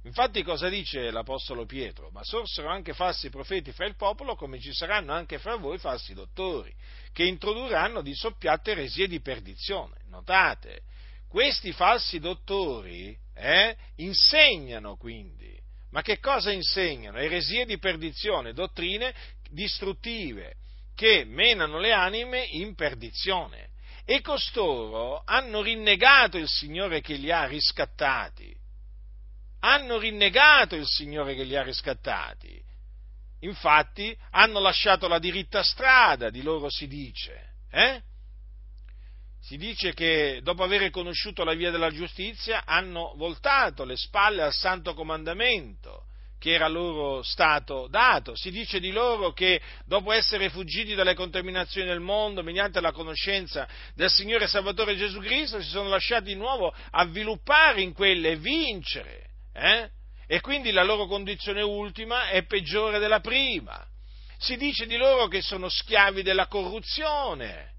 Infatti 0.04 0.44
cosa 0.44 0.68
dice 0.68 1.10
l'Apostolo 1.12 1.66
Pietro? 1.66 2.10
Ma 2.12 2.24
sorsero 2.24 2.68
anche 2.68 2.94
falsi 2.94 3.30
profeti 3.30 3.72
fra 3.72 3.86
il 3.86 3.96
popolo, 3.96 4.36
come 4.36 4.60
ci 4.60 4.74
saranno 4.74 5.13
anche 5.13 5.40
fra 5.40 5.56
voi 5.56 5.78
falsi 5.78 6.13
dottori, 6.13 6.74
che 7.13 7.24
introdurranno 7.24 8.02
di 8.02 8.13
soppiatte 8.13 8.72
eresie 8.72 9.08
di 9.08 9.22
perdizione. 9.22 10.02
Notate, 10.08 10.82
questi 11.30 11.72
falsi 11.72 12.20
dottori 12.20 13.18
eh, 13.34 13.78
insegnano 13.96 14.98
quindi. 14.98 15.58
Ma 15.92 16.02
che 16.02 16.20
cosa 16.20 16.52
insegnano? 16.52 17.18
Eresie 17.20 17.66
di 17.66 17.78
perdizione, 17.80 18.52
dottrine 18.52 19.13
distruttive, 19.50 20.56
che 20.96 21.24
menano 21.24 21.80
le 21.80 21.94
anime 21.94 22.44
in 22.44 22.75
perdizione. 22.75 23.70
E 24.06 24.22
costoro 24.22 25.24
hanno 25.26 25.62
rinnegato 25.62 26.38
il 26.38 26.48
Signore 26.48 27.02
che 27.02 27.14
li 27.14 27.32
ha 27.32 27.46
riscattati. 27.46 28.54
Hanno 29.62 29.98
rinnegato 29.98 30.76
il 30.76 30.86
Signore 30.86 31.36
che 31.36 31.44
li 31.44 31.56
ha 31.56 31.64
riscattati. 31.64 32.62
Infatti 33.42 34.16
hanno 34.32 34.60
lasciato 34.60 35.08
la 35.08 35.20
diritta 35.20 35.64
strada, 35.64 36.30
di 36.30 36.42
loro 36.42 36.70
si 36.70 36.88
dice. 36.88 37.56
Eh? 37.72 38.02
Si 39.40 39.58
dice 39.58 39.94
che 39.94 40.40
dopo 40.42 40.64
aver 40.64 40.90
conosciuto 40.90 41.44
la 41.44 41.54
via 41.54 41.72
della 41.72 41.92
giustizia 41.92 42.64
hanno 42.66 43.14
voltato 43.16 43.84
le 43.84 43.98
spalle 43.98 44.42
al 44.42 44.54
santo 44.54 44.94
comandamento 44.94 46.06
che 46.44 46.52
era 46.52 46.68
loro 46.68 47.24
stato 47.24 47.88
dato. 47.90 48.36
Si 48.36 48.52
dice 48.52 48.82
di 48.82 48.92
loro 48.92 49.32
che 49.32 49.62
dopo 49.86 50.12
essere 50.12 50.50
fuggiti 50.50 50.94
dalle 50.94 51.14
contaminazioni 51.14 51.88
del 51.88 52.02
mondo, 52.02 52.44
mediante 52.44 52.82
la 52.82 52.92
conoscenza 52.92 53.66
del 53.96 54.10
Signore 54.10 54.48
Salvatore 54.48 54.98
Gesù 54.98 55.22
Cristo, 55.22 55.62
si 55.62 55.70
sono 55.70 55.88
lasciati 55.88 56.26
di 56.26 56.36
nuovo 56.36 56.74
avviluppare 56.92 57.80
in 57.80 57.94
quelle 57.94 58.32
e 58.32 58.36
vincere. 58.36 59.30
Eh? 59.54 59.90
E 60.28 60.42
quindi 60.42 60.72
la 60.72 60.84
loro 60.84 61.06
condizione 61.06 61.62
ultima 61.62 62.28
è 62.28 62.44
peggiore 62.44 63.00
della 63.00 63.22
prima. 63.22 63.82
Si 64.38 64.58
dice 64.58 64.86
di 64.86 64.98
loro 64.98 65.30
che 65.30 65.42
sono 65.42 65.70
schiavi 65.70 66.24
della 66.24 66.48
corruzione. 66.48 67.72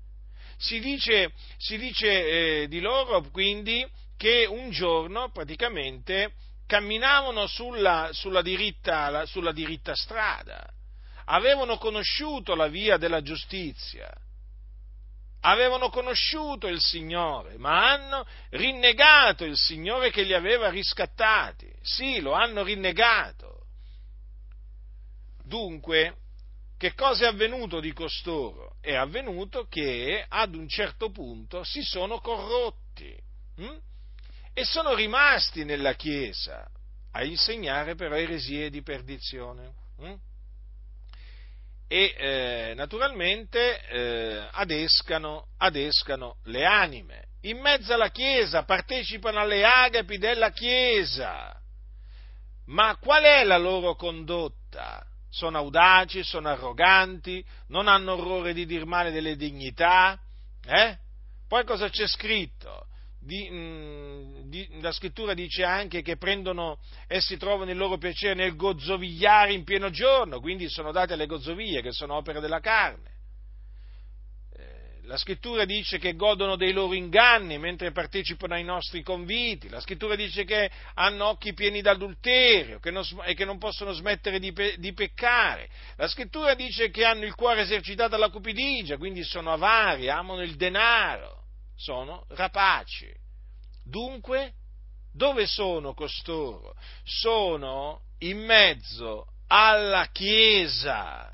Si 0.56 0.80
dice, 0.80 1.32
si 1.58 1.76
dice 1.76 2.62
eh, 2.62 2.68
di 2.68 2.80
loro 2.80 3.20
quindi 3.30 3.86
che 4.16 4.46
un 4.46 4.70
giorno 4.70 5.30
praticamente 5.30 6.32
camminavano 6.66 7.46
sulla, 7.46 8.10
sulla, 8.12 8.42
diritta, 8.42 9.26
sulla 9.26 9.52
diritta 9.52 9.94
strada, 9.94 10.66
avevano 11.26 11.78
conosciuto 11.78 12.54
la 12.54 12.68
via 12.68 12.96
della 12.96 13.22
giustizia, 13.22 14.12
avevano 15.40 15.90
conosciuto 15.90 16.66
il 16.66 16.80
Signore, 16.80 17.58
ma 17.58 17.92
hanno 17.92 18.26
rinnegato 18.50 19.44
il 19.44 19.56
Signore 19.56 20.10
che 20.10 20.22
li 20.22 20.34
aveva 20.34 20.70
riscattati. 20.70 21.70
Sì, 21.82 22.20
lo 22.20 22.32
hanno 22.32 22.62
rinnegato. 22.62 23.66
Dunque, 25.44 26.16
che 26.78 26.94
cosa 26.94 27.26
è 27.26 27.28
avvenuto 27.28 27.80
di 27.80 27.92
costoro? 27.92 28.76
È 28.80 28.94
avvenuto 28.94 29.66
che 29.68 30.24
ad 30.26 30.54
un 30.54 30.66
certo 30.68 31.10
punto 31.10 31.62
si 31.62 31.82
sono 31.82 32.20
corrotti. 32.20 33.14
Hm? 33.56 33.76
E 34.54 34.64
sono 34.64 34.94
rimasti 34.94 35.64
nella 35.64 35.94
Chiesa 35.94 36.66
a 37.10 37.24
insegnare 37.24 37.96
però 37.96 38.14
eresie 38.14 38.70
di 38.70 38.82
perdizione. 38.82 39.72
Hm? 39.98 40.14
E 41.86 42.14
eh, 42.16 42.72
naturalmente 42.74 43.86
eh, 43.88 44.48
adescano, 44.52 45.48
adescano 45.58 46.38
le 46.44 46.64
anime. 46.64 47.26
In 47.42 47.60
mezzo 47.60 47.92
alla 47.92 48.10
Chiesa 48.10 48.64
partecipano 48.64 49.38
alle 49.38 49.64
agapi 49.64 50.18
della 50.18 50.50
Chiesa. 50.50 51.54
Ma 52.66 52.96
qual 52.96 53.24
è 53.24 53.44
la 53.44 53.58
loro 53.58 53.94
condotta? 53.96 55.04
Sono 55.28 55.58
audaci, 55.58 56.22
sono 56.22 56.48
arroganti, 56.48 57.44
non 57.68 57.86
hanno 57.88 58.14
orrore 58.14 58.54
di 58.54 58.66
dir 58.66 58.86
male 58.86 59.10
delle 59.10 59.36
dignità? 59.36 60.18
Eh? 60.64 60.96
Poi 61.46 61.64
cosa 61.64 61.88
c'è 61.88 62.06
scritto? 62.06 62.86
Di, 63.24 63.48
mh, 63.48 63.54
mm, 63.54 64.50
di, 64.50 64.68
la 64.80 64.92
scrittura 64.92 65.34
dice 65.34 65.64
anche 65.64 66.02
che 66.02 66.16
prendono, 66.16 66.78
essi 67.08 67.36
trovano 67.36 67.70
il 67.70 67.76
loro 67.76 67.96
piacere 67.96 68.34
nel 68.34 68.54
gozzovigliare 68.54 69.52
in 69.52 69.64
pieno 69.64 69.90
giorno, 69.90 70.40
quindi 70.40 70.68
sono 70.68 70.92
date 70.92 71.14
alle 71.14 71.26
gozzovie 71.26 71.80
che 71.80 71.92
sono 71.92 72.14
opere 72.14 72.40
della 72.40 72.60
carne. 72.60 73.12
Eh, 74.56 75.06
la 75.06 75.16
scrittura 75.16 75.64
dice 75.64 75.98
che 75.98 76.14
godono 76.14 76.56
dei 76.56 76.72
loro 76.72 76.92
inganni 76.92 77.56
mentre 77.58 77.92
partecipano 77.92 78.54
ai 78.54 78.64
nostri 78.64 79.02
conviti, 79.02 79.70
la 79.70 79.80
scrittura 79.80 80.16
dice 80.16 80.44
che 80.44 80.70
hanno 80.94 81.24
occhi 81.24 81.54
pieni 81.54 81.80
d'adulterio 81.80 82.78
che 82.78 82.90
non, 82.90 83.04
e 83.24 83.32
che 83.32 83.46
non 83.46 83.56
possono 83.56 83.92
smettere 83.92 84.38
di, 84.38 84.52
pe, 84.52 84.74
di, 84.76 84.92
peccare, 84.92 85.70
la 85.96 86.08
scrittura 86.08 86.54
dice 86.54 86.90
che 86.90 87.06
hanno 87.06 87.24
il 87.24 87.34
cuore 87.34 87.62
esercitato 87.62 88.16
alla 88.16 88.28
cupidigia, 88.28 88.98
quindi 88.98 89.24
sono 89.24 89.50
avari, 89.50 90.10
amano 90.10 90.42
il 90.42 90.56
denaro 90.56 91.43
sono 91.76 92.24
rapaci. 92.28 93.12
Dunque, 93.84 94.54
dove 95.12 95.46
sono 95.46 95.94
costoro? 95.94 96.74
Sono 97.04 98.02
in 98.18 98.38
mezzo 98.38 99.26
alla 99.48 100.08
Chiesa. 100.10 101.32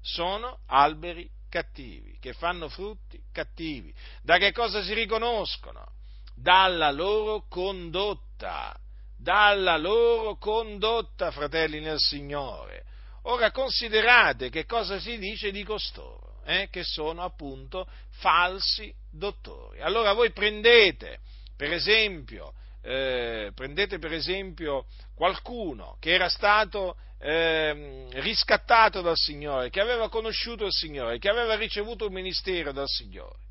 Sono 0.00 0.60
alberi 0.66 1.28
cattivi, 1.48 2.16
che 2.20 2.32
fanno 2.32 2.68
frutti 2.68 3.20
cattivi. 3.32 3.92
Da 4.22 4.38
che 4.38 4.52
cosa 4.52 4.82
si 4.82 4.94
riconoscono? 4.94 5.94
Dalla 6.34 6.90
loro 6.90 7.46
condotta, 7.48 8.78
dalla 9.16 9.76
loro 9.76 10.36
condotta, 10.36 11.30
fratelli 11.30 11.80
nel 11.80 11.98
Signore. 11.98 12.84
Ora 13.22 13.50
considerate 13.50 14.50
che 14.50 14.64
cosa 14.66 15.00
si 15.00 15.18
dice 15.18 15.50
di 15.50 15.64
costoro 15.64 16.25
eh, 16.46 16.68
che 16.70 16.84
sono 16.84 17.22
appunto 17.22 17.86
falsi 18.18 18.94
dottori. 19.10 19.80
Allora 19.80 20.12
voi 20.12 20.30
prendete, 20.30 21.18
per 21.56 21.72
esempio, 21.72 22.54
eh, 22.82 23.50
prendete 23.54 23.98
per 23.98 24.12
esempio 24.12 24.86
qualcuno 25.14 25.96
che 26.00 26.12
era 26.12 26.28
stato 26.28 26.96
eh, 27.18 28.06
riscattato 28.12 29.00
dal 29.00 29.16
Signore, 29.16 29.70
che 29.70 29.80
aveva 29.80 30.08
conosciuto 30.08 30.64
il 30.64 30.72
Signore, 30.72 31.18
che 31.18 31.28
aveva 31.28 31.56
ricevuto 31.56 32.06
un 32.06 32.12
ministero 32.12 32.72
dal 32.72 32.88
Signore 32.88 33.44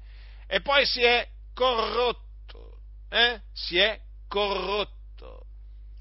e 0.48 0.62
poi 0.62 0.86
si 0.86 1.02
è 1.02 1.28
corrotto, 1.54 2.80
eh? 3.10 3.42
si 3.52 3.78
è 3.78 4.00
corrotto 4.28 4.95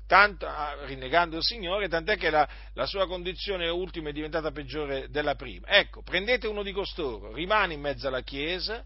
tanto, 0.07 0.47
ah, 0.47 0.85
rinnegando 0.85 1.37
il 1.37 1.43
Signore, 1.43 1.89
tant'è 1.89 2.17
che 2.17 2.31
la, 2.31 2.49
la, 2.75 2.87
sua 2.87 3.07
condizione 3.07 3.69
ultima 3.69 4.11
è 4.11 4.13
diventata 4.13 4.51
peggiore 4.51 5.09
della 5.09 5.35
prima. 5.35 5.67
Ecco, 5.69 6.03
prendete 6.03 6.47
uno 6.47 6.63
di 6.63 6.73
costoro, 6.73 7.33
rimane 7.33 7.75
in 7.75 7.81
mezzo 7.81 8.09
alla 8.09 8.23
Chiesa, 8.23 8.85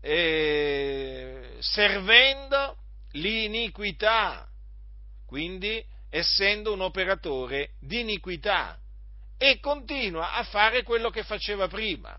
eh, 0.00 1.56
servendo 1.58 2.76
l'iniquità, 3.12 4.48
quindi 5.26 5.84
essendo 6.10 6.72
un 6.72 6.80
operatore 6.80 7.70
di 7.80 8.00
iniquità, 8.00 8.78
e 9.36 9.60
continua 9.60 10.34
a 10.34 10.42
fare 10.44 10.82
quello 10.82 11.10
che 11.10 11.22
faceva 11.22 11.68
prima. 11.68 12.16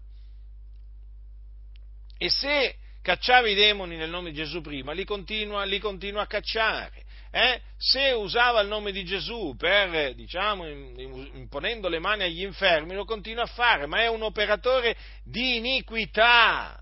E 2.17 2.29
se 2.29 2.75
cacciava 3.01 3.47
i 3.47 3.55
demoni 3.55 3.95
nel 3.95 4.09
nome 4.09 4.31
di 4.31 4.35
Gesù 4.35 4.61
prima, 4.61 4.91
li 4.91 5.05
continua, 5.05 5.63
li 5.63 5.79
continua 5.79 6.23
a 6.23 6.27
cacciare 6.27 7.07
eh, 7.31 7.61
se 7.77 8.11
usava 8.11 8.61
il 8.61 8.67
nome 8.67 8.91
di 8.91 9.05
Gesù 9.05 9.55
per, 9.55 10.15
diciamo, 10.15 10.67
imponendo 10.67 11.87
le 11.87 11.99
mani 11.99 12.23
agli 12.23 12.43
infermi, 12.43 12.95
lo 12.95 13.05
continua 13.05 13.43
a 13.43 13.47
fare, 13.47 13.85
ma 13.85 14.01
è 14.01 14.07
un 14.07 14.23
operatore 14.23 14.95
di 15.23 15.57
iniquità 15.57 16.81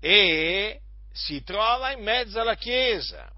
e 0.00 0.80
si 1.12 1.42
trova 1.42 1.92
in 1.92 2.02
mezzo 2.02 2.40
alla 2.40 2.56
Chiesa. 2.56 3.30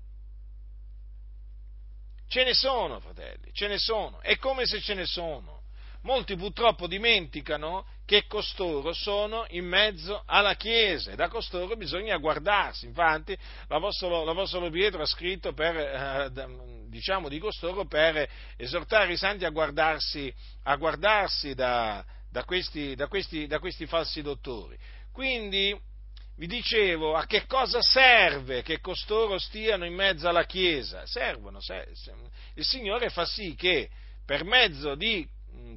Ce 2.28 2.44
ne 2.44 2.54
sono, 2.54 3.00
fratelli, 3.00 3.52
ce 3.52 3.68
ne 3.68 3.78
sono. 3.78 4.20
È 4.20 4.37
come 4.37 4.66
se 4.66 4.80
ce 4.80 4.94
ne 4.94 5.06
sono. 5.06 5.62
Molti 6.02 6.37
purtroppo 6.37 6.87
dimenticano 6.87 7.87
che 8.07 8.27
costoro 8.29 8.92
sono 8.92 9.45
in 9.51 9.66
mezzo 9.66 10.23
alla 10.25 10.55
Chiesa 10.55 11.11
e 11.11 11.16
da 11.16 11.29
costoro 11.29 11.77
bisogna 11.77 12.16
guardarsi. 12.16 12.87
Infatti 12.87 13.37
l'Apostolo, 13.66 14.25
l'Apostolo 14.25 14.71
Pietro 14.71 15.03
ha 15.03 15.07
scritto 15.07 15.53
per, 15.53 15.77
eh, 15.77 16.31
diciamo 16.88 17.29
di 17.29 17.38
costoro 17.40 17.85
per 17.87 18.27
esortare 18.57 19.12
i 19.12 19.16
santi 19.16 19.45
a 19.45 19.51
guardarsi, 19.51 20.33
a 20.62 20.77
guardarsi 20.77 21.55
da, 21.55 22.03
da, 22.31 22.45
questi, 22.45 22.95
da, 22.95 23.09
questi, 23.09 23.47
da 23.49 23.59
questi 23.59 23.87
falsi 23.87 24.23
dottori. 24.23 24.79
Quindi 25.12 25.77
vi 26.37 26.47
dicevo, 26.47 27.14
a 27.14 27.27
che 27.27 27.47
cosa 27.47 27.81
serve 27.83 28.62
che 28.62 28.81
costoro 28.81 29.38
stiano 29.38 29.85
in 29.85 29.95
mezzo 29.95 30.29
alla 30.29 30.45
Chiesa? 30.45 31.05
Servono, 31.07 31.59
il 32.55 32.64
Signore 32.64 33.09
fa 33.09 33.25
sì 33.25 33.57
che 33.57 33.88
per 34.25 34.45
mezzo 34.45 34.95
di 34.95 35.27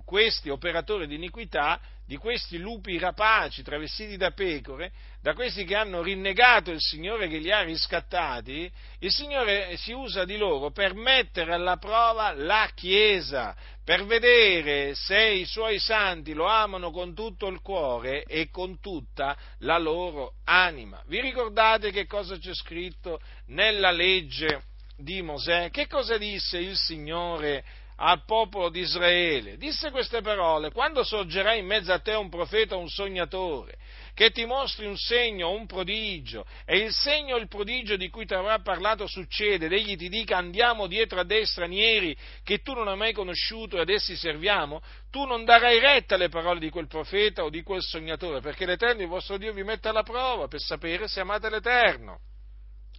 questi 0.04 0.50
operatori 0.50 1.08
di 1.08 1.16
iniquità, 1.16 1.80
di 2.06 2.18
questi 2.18 2.58
lupi 2.58 2.98
rapaci 2.98 3.62
travestiti 3.62 4.18
da 4.18 4.32
pecore, 4.32 4.92
da 5.22 5.34
questi 5.34 5.64
che 5.64 5.76
hanno 5.76 6.02
rinnegato 6.02 6.72
il 6.72 6.82
Signore 6.82 7.28
che 7.28 7.38
li 7.38 7.52
ha 7.52 7.62
riscattati, 7.62 8.72
il 9.00 9.12
Signore 9.12 9.78
si 9.78 9.92
usa 9.92 10.26
di 10.26 10.38
loro 10.38 10.72
per 10.72 10.96
mettere 10.96 11.54
alla 11.54 11.78
prova 11.78 12.34
la 12.34 12.68
Chiesa, 12.74 13.56
per 13.84 14.06
vedere 14.06 14.96
se 14.96 15.20
i 15.20 15.46
suoi 15.46 15.80
santi 15.80 16.34
lo 16.34 16.46
amano 16.46 16.90
con 16.90 17.14
tutto 17.14 17.48
il 17.48 17.62
cuore 17.62 18.24
e 18.24 18.50
con 18.50 18.80
tutta 18.80 19.38
la 19.60 19.78
loro 19.78 20.34
anima. 20.46 21.04
Vi 21.06 21.22
ricordate 21.22 21.92
che 21.92 22.06
cosa 22.06 22.38
c'è 22.38 22.54
scritto 22.54 23.20
nella 23.48 23.92
legge 23.92 24.64
di 24.98 25.22
Mosè? 25.22 25.70
Che 25.70 25.88
cosa 25.88 26.18
disse 26.18 26.58
il 26.58 26.76
Signore 26.76 27.64
al 28.02 28.24
popolo 28.26 28.70
di 28.70 28.80
Israele. 28.80 29.58
Disse 29.58 29.92
queste 29.92 30.22
parole, 30.22 30.72
quando 30.72 31.04
sorgerà 31.04 31.54
in 31.54 31.66
mezzo 31.66 31.92
a 31.92 32.00
te 32.00 32.14
un 32.14 32.30
profeta 32.30 32.76
o 32.76 32.80
un 32.80 32.88
sognatore, 32.88 33.78
che 34.14 34.32
ti 34.32 34.46
mostri 34.46 34.86
un 34.86 34.98
segno 34.98 35.48
o 35.48 35.56
un 35.56 35.66
prodigio, 35.66 36.46
e 36.66 36.78
il 36.78 36.94
segno 36.94 37.36
o 37.36 37.38
il 37.38 37.48
prodigio 37.48 37.98
di 37.98 38.10
cui 38.10 38.26
ti 38.26 38.34
avrà 38.34 38.60
parlato 38.60 39.06
succede, 39.06 39.66
ed 39.66 39.74
egli 39.74 39.98
ti 39.98 40.08
dica 40.08 40.38
andiamo 40.38 40.88
dietro 40.88 41.20
a 41.20 41.26
dei 41.26 41.46
stranieri 41.46 42.16
che 42.44 42.60
tu 42.60 42.74
non 42.74 42.88
hai 42.88 42.98
mai 42.98 43.14
conosciuto 43.14 43.78
e 43.78 43.82
ad 43.82 43.90
essi 43.90 44.16
serviamo, 44.16 44.82
tu 45.12 45.26
non 45.26 45.44
darai 45.44 45.80
retta 45.80 46.16
alle 46.16 46.30
parole 46.30 46.60
di 46.60 46.70
quel 46.70 46.88
profeta 46.88 47.44
o 47.44 47.50
di 47.50 47.64
quel 47.64 47.82
sognatore, 47.82 48.40
perché 48.40 48.66
l'Eterno, 48.66 49.02
il 49.02 49.10
vostro 49.10 49.38
Dio, 49.38 49.52
vi 49.52 49.64
mette 49.64 49.90
alla 49.90 50.04
prova 50.04 50.48
per 50.48 50.62
sapere 50.62 51.08
se 51.08 51.20
amate 51.20 51.50
l'Eterno 51.50 52.22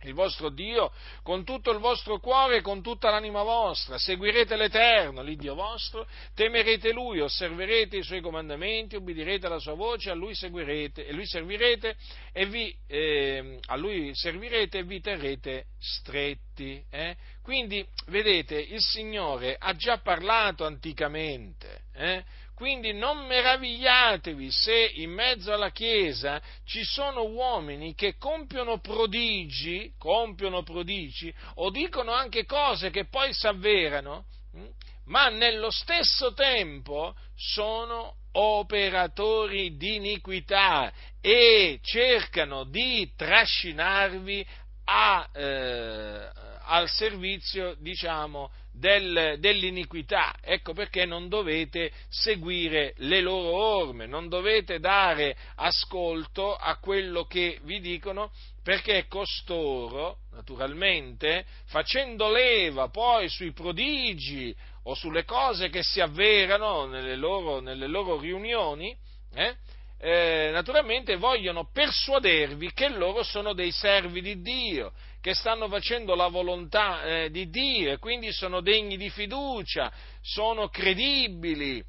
il 0.02 0.14
vostro 0.14 0.48
Dio 0.48 0.92
con 1.22 1.44
tutto 1.44 1.70
il 1.70 1.78
vostro 1.78 2.18
cuore 2.18 2.56
e 2.56 2.60
con 2.60 2.82
tutta 2.82 3.10
l'anima 3.10 3.42
vostra, 3.42 3.98
seguirete 3.98 4.56
l'Eterno, 4.56 5.22
l'Iddio 5.22 5.54
vostro, 5.54 6.06
temerete 6.34 6.92
Lui, 6.92 7.20
osserverete 7.20 7.96
i 7.96 8.02
Suoi 8.02 8.20
comandamenti, 8.20 8.96
ubbidirete 8.96 9.46
alla 9.46 9.58
Sua 9.58 9.74
voce, 9.74 10.10
a 10.10 10.14
Lui 10.14 10.34
seguirete, 10.34 11.06
e 11.06 11.12
Lui 11.12 11.26
servirete 11.26 11.96
e 12.32 12.46
vi, 12.46 12.74
eh, 12.86 13.58
e 13.68 14.82
vi 14.82 15.00
terrete 15.00 15.66
stretti. 15.78 16.82
Eh? 16.90 17.16
Quindi, 17.42 17.86
vedete, 18.06 18.58
il 18.60 18.80
Signore 18.80 19.56
ha 19.58 19.74
già 19.74 19.98
parlato 19.98 20.64
anticamente, 20.64 21.84
eh? 21.94 22.24
Quindi 22.60 22.92
non 22.92 23.24
meravigliatevi 23.24 24.50
se 24.50 24.90
in 24.96 25.12
mezzo 25.12 25.50
alla 25.50 25.70
Chiesa 25.70 26.42
ci 26.66 26.84
sono 26.84 27.22
uomini 27.22 27.94
che 27.94 28.18
compiono 28.18 28.80
prodigi, 28.80 29.94
compiono 29.96 30.62
prodigi 30.62 31.34
o 31.54 31.70
dicono 31.70 32.12
anche 32.12 32.44
cose 32.44 32.90
che 32.90 33.06
poi 33.06 33.32
si 33.32 33.46
avverano, 33.46 34.26
hm, 34.52 34.68
ma 35.06 35.30
nello 35.30 35.70
stesso 35.70 36.34
tempo 36.34 37.14
sono 37.34 38.16
operatori 38.32 39.78
di 39.78 39.94
iniquità 39.94 40.92
e 41.18 41.80
cercano 41.82 42.64
di 42.64 43.10
trascinarvi 43.16 44.46
a, 44.84 45.30
eh, 45.32 46.28
al 46.66 46.90
servizio, 46.90 47.74
diciamo, 47.78 48.50
del, 48.72 49.36
dell'iniquità. 49.38 50.34
Ecco 50.40 50.72
perché 50.72 51.04
non 51.04 51.28
dovete 51.28 51.92
seguire 52.08 52.94
le 52.98 53.20
loro 53.20 53.52
orme, 53.52 54.06
non 54.06 54.28
dovete 54.28 54.78
dare 54.78 55.36
ascolto 55.56 56.54
a 56.54 56.76
quello 56.76 57.24
che 57.24 57.58
vi 57.62 57.80
dicono, 57.80 58.30
perché 58.62 59.06
costoro, 59.08 60.18
naturalmente, 60.32 61.44
facendo 61.66 62.30
leva 62.30 62.88
poi 62.88 63.28
sui 63.28 63.52
prodigi 63.52 64.54
o 64.84 64.94
sulle 64.94 65.24
cose 65.24 65.68
che 65.68 65.82
si 65.82 66.00
avverano 66.00 66.86
nelle 66.86 67.16
loro, 67.16 67.60
nelle 67.60 67.86
loro 67.86 68.18
riunioni, 68.18 68.96
eh, 69.34 69.56
eh, 70.02 70.50
naturalmente 70.52 71.16
vogliono 71.16 71.68
persuadervi 71.70 72.72
che 72.72 72.88
loro 72.88 73.22
sono 73.22 73.52
dei 73.52 73.70
servi 73.70 74.22
di 74.22 74.40
Dio 74.40 74.92
che 75.20 75.34
stanno 75.34 75.68
facendo 75.68 76.14
la 76.14 76.28
volontà 76.28 77.02
eh, 77.02 77.30
di 77.30 77.50
Dio 77.50 77.92
e 77.92 77.98
quindi 77.98 78.32
sono 78.32 78.60
degni 78.60 78.96
di 78.96 79.10
fiducia, 79.10 79.92
sono 80.20 80.68
credibili, 80.68 81.84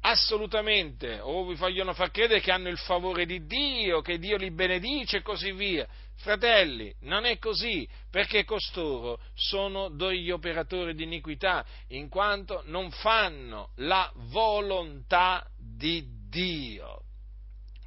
assolutamente, 0.00 1.20
o 1.20 1.44
vi 1.46 1.54
vogliono 1.54 1.94
far 1.94 2.10
credere 2.10 2.40
che 2.40 2.50
hanno 2.50 2.68
il 2.68 2.78
favore 2.78 3.24
di 3.24 3.46
Dio, 3.46 4.00
che 4.00 4.18
Dio 4.18 4.36
li 4.36 4.50
benedice 4.50 5.18
e 5.18 5.22
così 5.22 5.52
via. 5.52 5.86
Fratelli, 6.16 6.92
non 7.00 7.24
è 7.24 7.38
così, 7.38 7.88
perché 8.10 8.44
costoro 8.44 9.18
sono 9.34 9.88
degli 9.88 10.30
operatori 10.30 10.94
di 10.94 11.04
iniquità, 11.04 11.64
in 11.88 12.08
quanto 12.08 12.62
non 12.66 12.90
fanno 12.90 13.70
la 13.76 14.10
volontà 14.30 15.44
di 15.56 16.04
Dio. 16.28 17.02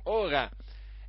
Ora, 0.04 0.50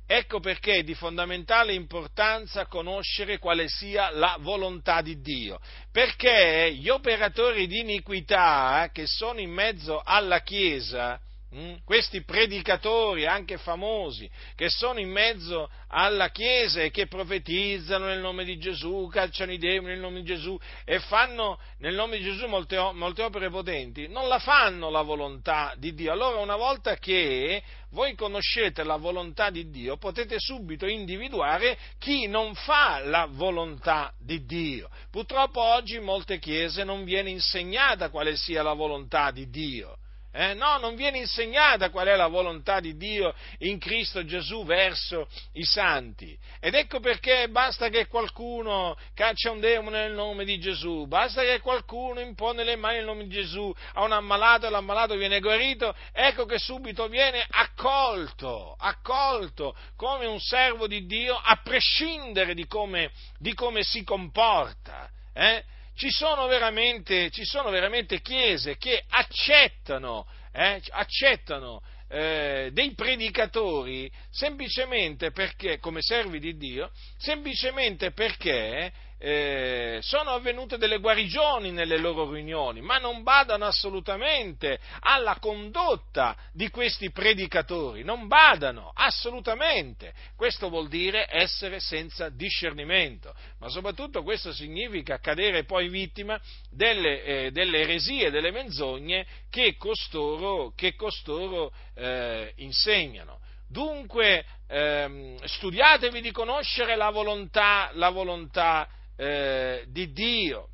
Ecco 0.09 0.39
perché 0.39 0.75
è 0.75 0.83
di 0.83 0.93
fondamentale 0.93 1.73
importanza 1.73 2.65
conoscere 2.67 3.39
quale 3.39 3.67
sia 3.67 4.09
la 4.11 4.37
volontà 4.39 5.01
di 5.01 5.19
Dio, 5.19 5.59
perché 5.91 6.73
gli 6.73 6.87
operatori 6.87 7.67
di 7.67 7.79
iniquità 7.79 8.89
che 8.93 9.05
sono 9.05 9.41
in 9.41 9.51
mezzo 9.51 10.01
alla 10.01 10.41
Chiesa 10.43 11.19
Mm? 11.55 11.75
questi 11.85 12.25
predicatori 12.25 13.25
anche 13.25 13.57
famosi 13.57 14.29
che 14.53 14.69
sono 14.69 14.99
in 14.99 15.09
mezzo 15.09 15.69
alla 15.87 16.29
Chiesa 16.29 16.81
e 16.81 16.91
che 16.91 17.07
profetizzano 17.07 18.03
nel 18.03 18.19
nome 18.19 18.43
di 18.43 18.57
Gesù, 18.57 19.07
cacciano 19.09 19.53
i 19.53 19.57
demoni 19.57 19.93
nel 19.93 20.01
nome 20.01 20.19
di 20.19 20.25
Gesù 20.25 20.59
e 20.83 20.99
fanno 20.99 21.57
nel 21.77 21.95
nome 21.95 22.17
di 22.17 22.25
Gesù 22.25 22.47
molte, 22.47 22.77
molte 22.93 23.23
opere 23.23 23.49
potenti, 23.49 24.09
non 24.09 24.27
la 24.27 24.39
fanno 24.39 24.89
la 24.89 25.03
volontà 25.03 25.73
di 25.77 25.93
Dio. 25.93 26.11
Allora 26.11 26.39
una 26.39 26.57
volta 26.57 26.95
che 26.97 27.63
voi 27.91 28.13
conoscete 28.15 28.83
la 28.83 28.97
volontà 28.97 29.49
di 29.49 29.69
Dio 29.69 29.95
potete 29.95 30.39
subito 30.39 30.85
individuare 30.85 31.77
chi 31.97 32.27
non 32.27 32.55
fa 32.55 32.99
la 33.05 33.25
volontà 33.25 34.13
di 34.19 34.43
Dio. 34.45 34.89
Purtroppo 35.09 35.61
oggi 35.61 35.95
in 35.95 36.03
molte 36.03 36.39
chiese 36.39 36.83
non 36.83 37.05
viene 37.05 37.29
insegnata 37.29 38.09
quale 38.09 38.35
sia 38.35 38.61
la 38.63 38.73
volontà 38.73 39.31
di 39.31 39.49
Dio. 39.49 39.99
Eh? 40.31 40.53
No, 40.53 40.77
non 40.77 40.95
viene 40.95 41.17
insegnata 41.17 41.89
qual 41.89 42.07
è 42.07 42.15
la 42.15 42.27
volontà 42.27 42.79
di 42.79 42.95
Dio 42.95 43.33
in 43.59 43.79
Cristo 43.79 44.23
Gesù 44.25 44.65
verso 44.65 45.27
i 45.53 45.63
santi. 45.63 46.37
Ed 46.59 46.75
ecco 46.75 46.99
perché 46.99 47.47
basta 47.49 47.89
che 47.89 48.07
qualcuno 48.07 48.95
caccia 49.13 49.51
un 49.51 49.59
demone 49.59 50.03
nel 50.03 50.13
nome 50.13 50.45
di 50.45 50.59
Gesù, 50.59 51.07
basta 51.07 51.41
che 51.41 51.59
qualcuno 51.59 52.19
impone 52.19 52.63
le 52.63 52.75
mani 52.75 52.97
nel 52.97 53.05
nome 53.05 53.23
di 53.23 53.29
Gesù 53.29 53.73
a 53.93 54.03
un 54.03 54.11
ammalato 54.11 54.67
e 54.67 54.69
l'ammalato 54.69 55.15
viene 55.15 55.39
guarito, 55.39 55.95
ecco 56.11 56.45
che 56.45 56.59
subito 56.59 57.07
viene 57.07 57.43
accolto, 57.49 58.75
accolto 58.77 59.75
come 59.95 60.25
un 60.25 60.39
servo 60.39 60.87
di 60.87 61.05
Dio 61.05 61.35
a 61.35 61.59
prescindere 61.63 62.53
di 62.53 62.67
come, 62.67 63.11
di 63.39 63.53
come 63.53 63.83
si 63.83 64.03
comporta. 64.03 65.09
Eh? 65.33 65.63
Ci 65.97 66.11
sono 66.11 66.45
veramente, 66.45 67.31
ci 67.31 67.43
sono 67.43 67.71
veramente 67.71 68.21
chiese 68.21 68.77
che 68.77 69.03
accettano, 69.09 70.27
eh, 70.53 70.79
accettano 70.91 71.81
eh, 72.07 72.69
dei 72.71 72.93
predicatori 72.93 74.09
semplicemente 74.29 75.31
perché, 75.31 75.79
come 75.79 76.01
servi 76.03 76.39
di 76.39 76.55
Dio, 76.55 76.91
semplicemente 77.17 78.11
perché 78.11 78.93
eh, 79.19 79.99
sono 80.01 80.31
avvenute 80.31 80.77
delle 80.77 80.99
guarigioni 80.99 81.71
nelle 81.71 81.97
loro 81.97 82.31
riunioni, 82.31 82.81
ma 82.81 82.97
non 82.97 83.23
badano 83.23 83.65
assolutamente 83.65 84.79
alla 84.99 85.37
condotta 85.39 86.35
di 86.53 86.69
questi 86.69 87.11
predicatori, 87.11 88.03
non 88.03 88.27
badano 88.27 88.91
assolutamente. 88.93 90.13
Questo 90.35 90.69
vuol 90.69 90.87
dire 90.87 91.27
essere 91.29 91.79
senza 91.79 92.29
discernimento, 92.29 93.33
ma 93.59 93.69
soprattutto 93.69 94.21
questo 94.23 94.53
significa 94.53 95.19
cadere 95.19 95.63
poi 95.63 95.89
vittima 95.89 96.39
delle, 96.69 97.23
eh, 97.23 97.51
delle 97.51 97.79
eresie, 97.79 98.29
delle 98.29 98.51
menzogne 98.51 99.25
che 99.49 99.75
costoro, 99.77 100.73
che 100.75 100.95
costoro 100.95 101.71
eh, 101.95 102.53
insegnano. 102.57 103.39
Dunque, 103.69 104.45
ehm, 104.67 105.43
studiatevi 105.43 106.21
di 106.21 106.31
conoscere 106.31 106.95
la 106.95 107.09
volontà, 107.09 107.89
la 107.93 108.09
volontà 108.09 108.87
eh, 109.17 109.83
di 109.87 110.11
Dio. 110.11 110.69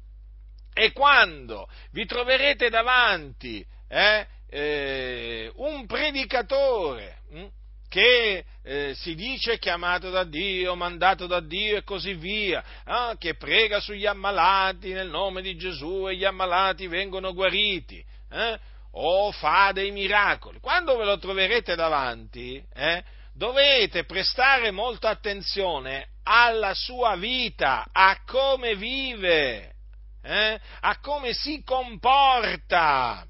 E 0.73 0.91
quando 0.91 1.67
vi 1.91 2.05
troverete 2.05 2.69
davanti 2.69 3.65
eh, 3.87 4.27
eh, 4.49 5.51
un 5.55 5.85
predicatore 5.85 7.19
hm, 7.31 7.47
che 7.89 8.43
eh, 8.63 8.93
si 8.95 9.13
dice 9.13 9.59
chiamato 9.59 10.09
da 10.09 10.23
Dio, 10.23 10.75
mandato 10.75 11.27
da 11.27 11.39
Dio 11.39 11.77
e 11.77 11.83
così 11.83 12.15
via, 12.15 12.63
eh, 12.85 13.15
che 13.19 13.35
prega 13.35 13.79
sugli 13.79 14.07
ammalati 14.07 14.93
nel 14.93 15.09
nome 15.09 15.41
di 15.43 15.55
Gesù 15.55 16.07
e 16.07 16.15
gli 16.15 16.25
ammalati 16.25 16.87
vengono 16.87 17.33
guariti, 17.33 18.03
eh, 18.31 18.59
o 18.95 19.31
fa 19.31 19.71
dei 19.73 19.91
miracoli, 19.91 20.59
quando 20.59 20.97
ve 20.97 21.05
lo 21.05 21.17
troverete 21.19 21.75
davanti, 21.75 22.63
eh, 22.73 23.03
dovete 23.33 24.05
prestare 24.05 24.71
molta 24.71 25.09
attenzione 25.09 26.07
alla 26.23 26.73
sua 26.73 27.15
vita, 27.15 27.85
a 27.91 28.19
come 28.25 28.75
vive, 28.75 29.75
eh? 30.21 30.59
a 30.81 30.99
come 30.99 31.33
si 31.33 31.63
comporta. 31.63 33.25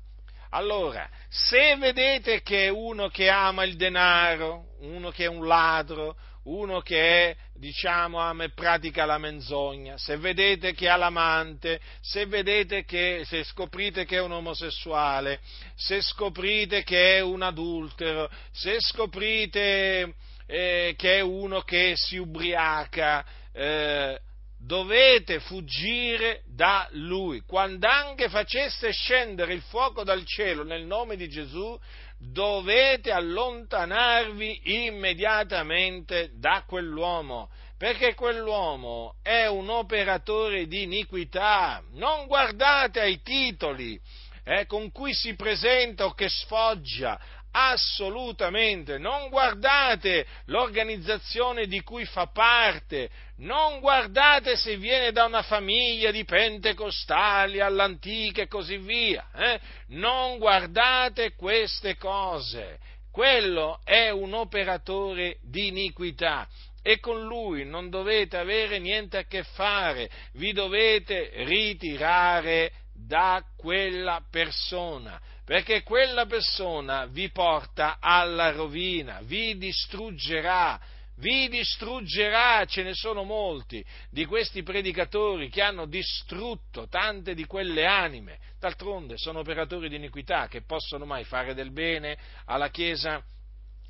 Allora, 0.49 1.09
se 1.29 1.75
vedete 1.77 2.41
che 2.43 2.69
uno 2.69 3.09
che 3.09 3.27
ama 3.29 3.63
il 3.63 3.75
denaro, 3.75 4.75
uno 4.81 5.09
che 5.09 5.23
è 5.23 5.27
un 5.27 5.47
ladro, 5.47 6.15
uno 6.43 6.81
che 6.81 7.29
è, 7.29 7.35
diciamo, 7.55 8.19
ama 8.19 8.43
e 8.43 8.51
pratica 8.51 9.05
la 9.05 9.17
menzogna, 9.17 9.97
se 9.97 10.17
vedete 10.17 10.73
che 10.73 10.89
ha 10.89 10.95
l'amante, 10.95 11.79
se 12.01 12.25
vedete 12.25 12.83
che, 12.83 13.23
se 13.25 13.43
scoprite 13.43 14.05
che 14.05 14.17
è 14.17 14.21
un 14.21 14.33
omosessuale, 14.33 15.39
se 15.75 16.01
scoprite 16.01 16.83
che 16.83 17.17
è 17.17 17.21
un 17.21 17.41
adultero, 17.41 18.29
se 18.51 18.79
scoprite 18.79 20.13
eh, 20.45 20.93
che 20.97 21.17
è 21.17 21.21
uno 21.21 21.61
che 21.61 21.93
si 21.95 22.17
ubriaca, 22.17 23.25
eh, 23.51 24.19
dovete 24.57 25.39
fuggire 25.39 26.41
da 26.47 26.87
lui. 26.91 27.41
Quando 27.41 27.87
anche 27.87 28.29
facesse 28.29 28.91
scendere 28.91 29.53
il 29.53 29.61
fuoco 29.61 30.03
dal 30.03 30.25
cielo 30.25 30.63
nel 30.63 30.85
nome 30.85 31.15
di 31.15 31.27
Gesù, 31.27 31.77
dovete 32.17 33.11
allontanarvi 33.11 34.85
immediatamente 34.85 36.31
da 36.35 36.63
quell'uomo, 36.65 37.49
perché 37.77 38.13
quell'uomo 38.13 39.15
è 39.21 39.45
un 39.47 39.69
operatore 39.69 40.67
di 40.67 40.83
iniquità. 40.83 41.83
Non 41.91 42.27
guardate 42.27 43.01
ai 43.01 43.21
titoli 43.21 43.99
eh, 44.43 44.65
con 44.65 44.91
cui 44.91 45.13
si 45.13 45.35
presenta 45.35 46.05
o 46.05 46.13
che 46.13 46.29
sfoggia, 46.29 47.19
Assolutamente, 47.55 48.97
non 48.97 49.29
guardate 49.29 50.25
l'organizzazione 50.45 51.67
di 51.67 51.81
cui 51.81 52.03
fa 52.03 52.25
parte, 52.25 53.11
non 53.37 53.79
guardate 53.79 54.55
se 54.55 54.75
viene 54.77 55.11
da 55.11 55.25
una 55.25 55.43
famiglia 55.43 56.09
di 56.09 56.25
pentecostali 56.25 57.59
all'antica 57.59 58.41
e 58.41 58.47
così 58.47 58.77
via, 58.77 59.29
eh? 59.35 59.59
non 59.89 60.39
guardate 60.39 61.35
queste 61.35 61.95
cose, 61.95 62.79
quello 63.11 63.79
è 63.83 64.09
un 64.09 64.33
operatore 64.33 65.37
di 65.43 65.67
iniquità 65.67 66.47
e 66.81 66.99
con 66.99 67.21
lui 67.21 67.65
non 67.65 67.91
dovete 67.91 68.35
avere 68.35 68.79
niente 68.79 69.17
a 69.17 69.25
che 69.25 69.43
fare, 69.43 70.09
vi 70.33 70.53
dovete 70.53 71.29
ritirare 71.43 72.71
da 72.93 73.43
quella 73.55 74.23
persona 74.29 75.19
perché 75.45 75.83
quella 75.83 76.25
persona 76.25 77.05
vi 77.05 77.29
porta 77.29 77.97
alla 77.99 78.51
rovina, 78.51 79.19
vi 79.23 79.57
distruggerà, 79.57 80.79
vi 81.17 81.49
distruggerà, 81.49 82.63
ce 82.65 82.81
ne 82.81 82.93
sono 82.93 83.23
molti 83.23 83.83
di 84.09 84.25
questi 84.25 84.63
predicatori 84.63 85.49
che 85.49 85.61
hanno 85.61 85.85
distrutto 85.85 86.87
tante 86.87 87.33
di 87.33 87.45
quelle 87.45 87.85
anime, 87.85 88.39
d'altronde 88.57 89.17
sono 89.17 89.39
operatori 89.39 89.89
di 89.89 89.97
iniquità 89.97 90.47
che 90.47 90.61
possono 90.61 91.05
mai 91.05 91.25
fare 91.25 91.53
del 91.53 91.71
bene 91.71 92.17
alla 92.45 92.69
Chiesa 92.69 93.21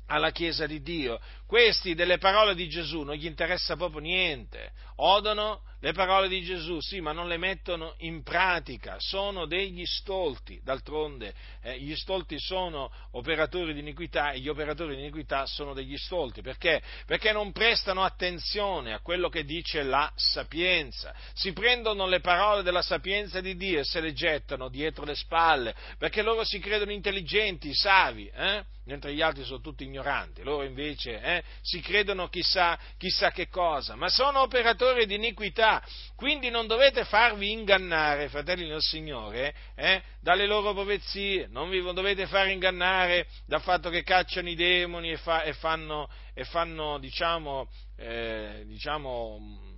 alla 0.06 0.32
Chiesa 0.32 0.66
di 0.66 0.82
Dio. 0.82 1.18
Questi 1.46 1.94
delle 1.94 2.18
parole 2.18 2.54
di 2.54 2.68
Gesù 2.68 3.02
non 3.02 3.14
gli 3.14 3.26
interessa 3.26 3.76
proprio 3.76 4.00
niente, 4.00 4.72
odono 4.96 5.62
le 5.80 5.92
parole 5.92 6.28
di 6.28 6.40
Gesù, 6.42 6.80
sì, 6.80 7.00
ma 7.00 7.12
non 7.12 7.28
le 7.28 7.36
mettono 7.36 7.94
in 7.98 8.22
pratica, 8.22 8.96
sono 8.98 9.44
degli 9.44 9.84
stolti, 9.84 10.58
d'altronde 10.64 11.34
eh, 11.60 11.78
gli 11.78 11.94
stolti 11.94 12.38
sono 12.38 12.90
operatori 13.10 13.74
di 13.74 13.80
iniquità 13.80 14.30
e 14.30 14.40
gli 14.40 14.48
operatori 14.48 14.94
di 14.94 15.02
iniquità 15.02 15.44
sono 15.44 15.74
degli 15.74 15.98
stolti, 15.98 16.40
perché? 16.40 16.80
Perché 17.04 17.32
non 17.32 17.52
prestano 17.52 18.02
attenzione 18.02 18.94
a 18.94 19.00
quello 19.00 19.28
che 19.28 19.44
dice 19.44 19.82
la 19.82 20.10
sapienza, 20.14 21.14
si 21.34 21.52
prendono 21.52 22.06
le 22.06 22.20
parole 22.20 22.62
della 22.62 22.80
sapienza 22.80 23.42
di 23.42 23.54
Dio 23.54 23.80
e 23.80 23.84
se 23.84 24.00
le 24.00 24.14
gettano 24.14 24.70
dietro 24.70 25.04
le 25.04 25.14
spalle, 25.14 25.74
perché 25.98 26.22
loro 26.22 26.44
si 26.44 26.58
credono 26.60 26.92
intelligenti, 26.92 27.74
savi, 27.74 28.26
eh? 28.34 28.64
mentre 28.84 29.14
gli 29.14 29.20
altri 29.20 29.44
sono 29.44 29.60
tutti 29.60 29.84
ignoranti, 29.84 30.42
loro 30.42 30.62
invece 30.62 31.20
eh, 31.20 31.33
si 31.62 31.80
credono 31.80 32.28
chissà, 32.28 32.78
chissà 32.98 33.30
che 33.30 33.48
cosa, 33.48 33.96
ma 33.96 34.08
sono 34.08 34.40
operatori 34.40 35.06
di 35.06 35.14
iniquità, 35.14 35.82
quindi 36.14 36.50
non 36.50 36.66
dovete 36.66 37.04
farvi 37.04 37.50
ingannare, 37.50 38.28
fratelli 38.28 38.68
del 38.68 38.82
Signore, 38.82 39.54
eh, 39.74 40.02
dalle 40.20 40.46
loro 40.46 40.72
profezie, 40.74 41.46
non 41.48 41.70
vi 41.70 41.80
dovete 41.80 42.26
far 42.26 42.48
ingannare 42.48 43.26
dal 43.46 43.62
fatto 43.62 43.90
che 43.90 44.02
cacciano 44.02 44.48
i 44.48 44.54
demoni 44.54 45.10
e, 45.10 45.16
fa, 45.16 45.42
e 45.42 45.54
fanno, 45.54 46.08
e 46.34 46.44
fanno 46.44 46.98
diciamo, 46.98 47.68
eh, 47.96 48.64
diciamo, 48.66 49.72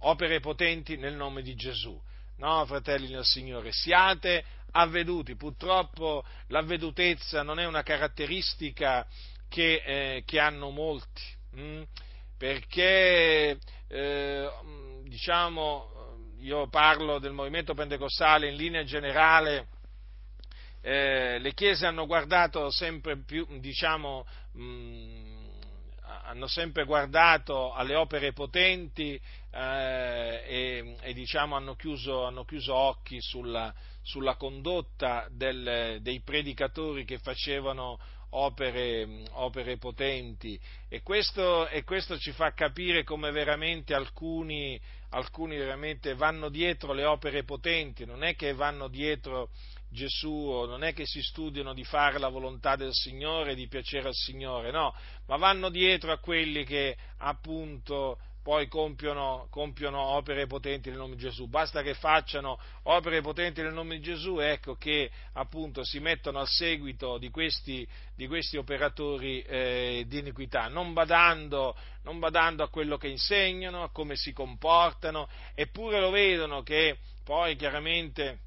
opere 0.00 0.40
potenti 0.40 0.96
nel 0.96 1.14
nome 1.14 1.42
di 1.42 1.54
Gesù. 1.54 2.00
No, 2.38 2.66
fratelli 2.66 3.08
del 3.08 3.24
Signore, 3.24 3.72
siate 3.72 4.44
avveduti. 4.72 5.36
Purtroppo 5.36 6.24
l'avvedutezza 6.48 7.42
non 7.42 7.58
è 7.58 7.64
una 7.64 7.82
caratteristica 7.82 9.06
che, 9.56 9.82
eh, 9.86 10.22
che 10.26 10.38
hanno 10.38 10.68
molti, 10.68 11.22
mh? 11.52 11.60
Mm? 11.62 11.82
perché 12.36 13.58
eh, 13.88 14.50
diciamo, 15.04 16.34
io 16.40 16.68
parlo 16.68 17.18
del 17.18 17.32
movimento 17.32 17.72
pentecostale 17.72 18.50
in 18.50 18.56
linea 18.56 18.84
generale, 18.84 19.68
eh, 20.82 21.38
le 21.38 21.54
chiese 21.54 21.86
hanno 21.86 22.04
guardato 22.04 22.70
sempre 22.70 23.16
più, 23.16 23.46
diciamo, 23.58 24.26
mh, 24.52 25.44
hanno 26.24 26.48
sempre 26.48 26.84
guardato 26.84 27.72
alle 27.72 27.94
opere 27.94 28.34
potenti 28.34 29.18
eh, 29.50 30.44
e, 30.46 30.96
e 31.00 31.14
diciamo, 31.14 31.56
hanno, 31.56 31.76
chiuso, 31.76 32.26
hanno, 32.26 32.44
chiuso, 32.44 32.74
occhi 32.74 33.22
sulla, 33.22 33.72
sulla 34.02 34.36
condotta 34.36 35.26
del, 35.30 36.00
dei 36.02 36.20
predicatori 36.20 37.06
che 37.06 37.18
facevano 37.18 37.98
opere, 38.30 39.24
opere 39.32 39.76
potenti. 39.78 40.58
E 40.88 41.02
questo, 41.02 41.68
e 41.68 41.84
questo, 41.84 42.18
ci 42.18 42.32
fa 42.32 42.52
capire 42.52 43.04
come 43.04 43.30
veramente 43.30 43.94
alcuni, 43.94 44.80
alcuni 45.10 45.56
veramente 45.56 46.14
vanno 46.14 46.48
dietro 46.48 46.92
le 46.92 47.04
opere 47.04 47.44
potenti, 47.44 48.04
non 48.04 48.22
è 48.22 48.34
che 48.34 48.52
vanno 48.52 48.88
dietro 48.88 49.50
Gesù 49.88 50.64
non 50.66 50.82
è 50.82 50.92
che 50.92 51.06
si 51.06 51.22
studiano 51.22 51.72
di 51.72 51.84
fare 51.84 52.18
la 52.18 52.28
volontà 52.28 52.76
del 52.76 52.92
Signore, 52.92 53.54
di 53.54 53.68
piacere 53.68 54.08
al 54.08 54.14
Signore, 54.14 54.70
no, 54.70 54.94
ma 55.26 55.36
vanno 55.36 55.70
dietro 55.70 56.12
a 56.12 56.18
quelli 56.18 56.64
che 56.64 56.96
appunto 57.18 58.18
poi 58.46 58.68
compiono, 58.68 59.48
compiono, 59.50 60.00
opere 60.00 60.46
potenti 60.46 60.88
nel 60.88 60.98
nome 60.98 61.16
di 61.16 61.22
Gesù. 61.22 61.48
Basta 61.48 61.82
che 61.82 61.94
facciano 61.94 62.60
opere 62.84 63.20
potenti 63.20 63.60
nel 63.60 63.72
nome 63.72 63.96
di 63.96 64.02
Gesù, 64.02 64.38
ecco 64.38 64.76
che 64.76 65.10
appunto 65.32 65.82
si 65.82 65.98
mettono 65.98 66.38
al 66.38 66.46
seguito 66.46 67.18
di 67.18 67.28
questi, 67.28 67.84
di 68.14 68.28
questi 68.28 68.56
operatori 68.56 69.42
eh, 69.42 70.04
di 70.06 70.20
iniquità, 70.20 70.68
non 70.68 70.92
badando, 70.92 71.74
non 72.04 72.20
badando 72.20 72.62
a 72.62 72.68
quello 72.68 72.96
che 72.98 73.08
insegnano, 73.08 73.82
a 73.82 73.90
come 73.90 74.14
si 74.14 74.32
comportano, 74.32 75.28
eppure 75.52 75.98
lo 75.98 76.10
vedono 76.10 76.62
che 76.62 76.98
poi 77.24 77.56
chiaramente 77.56 78.38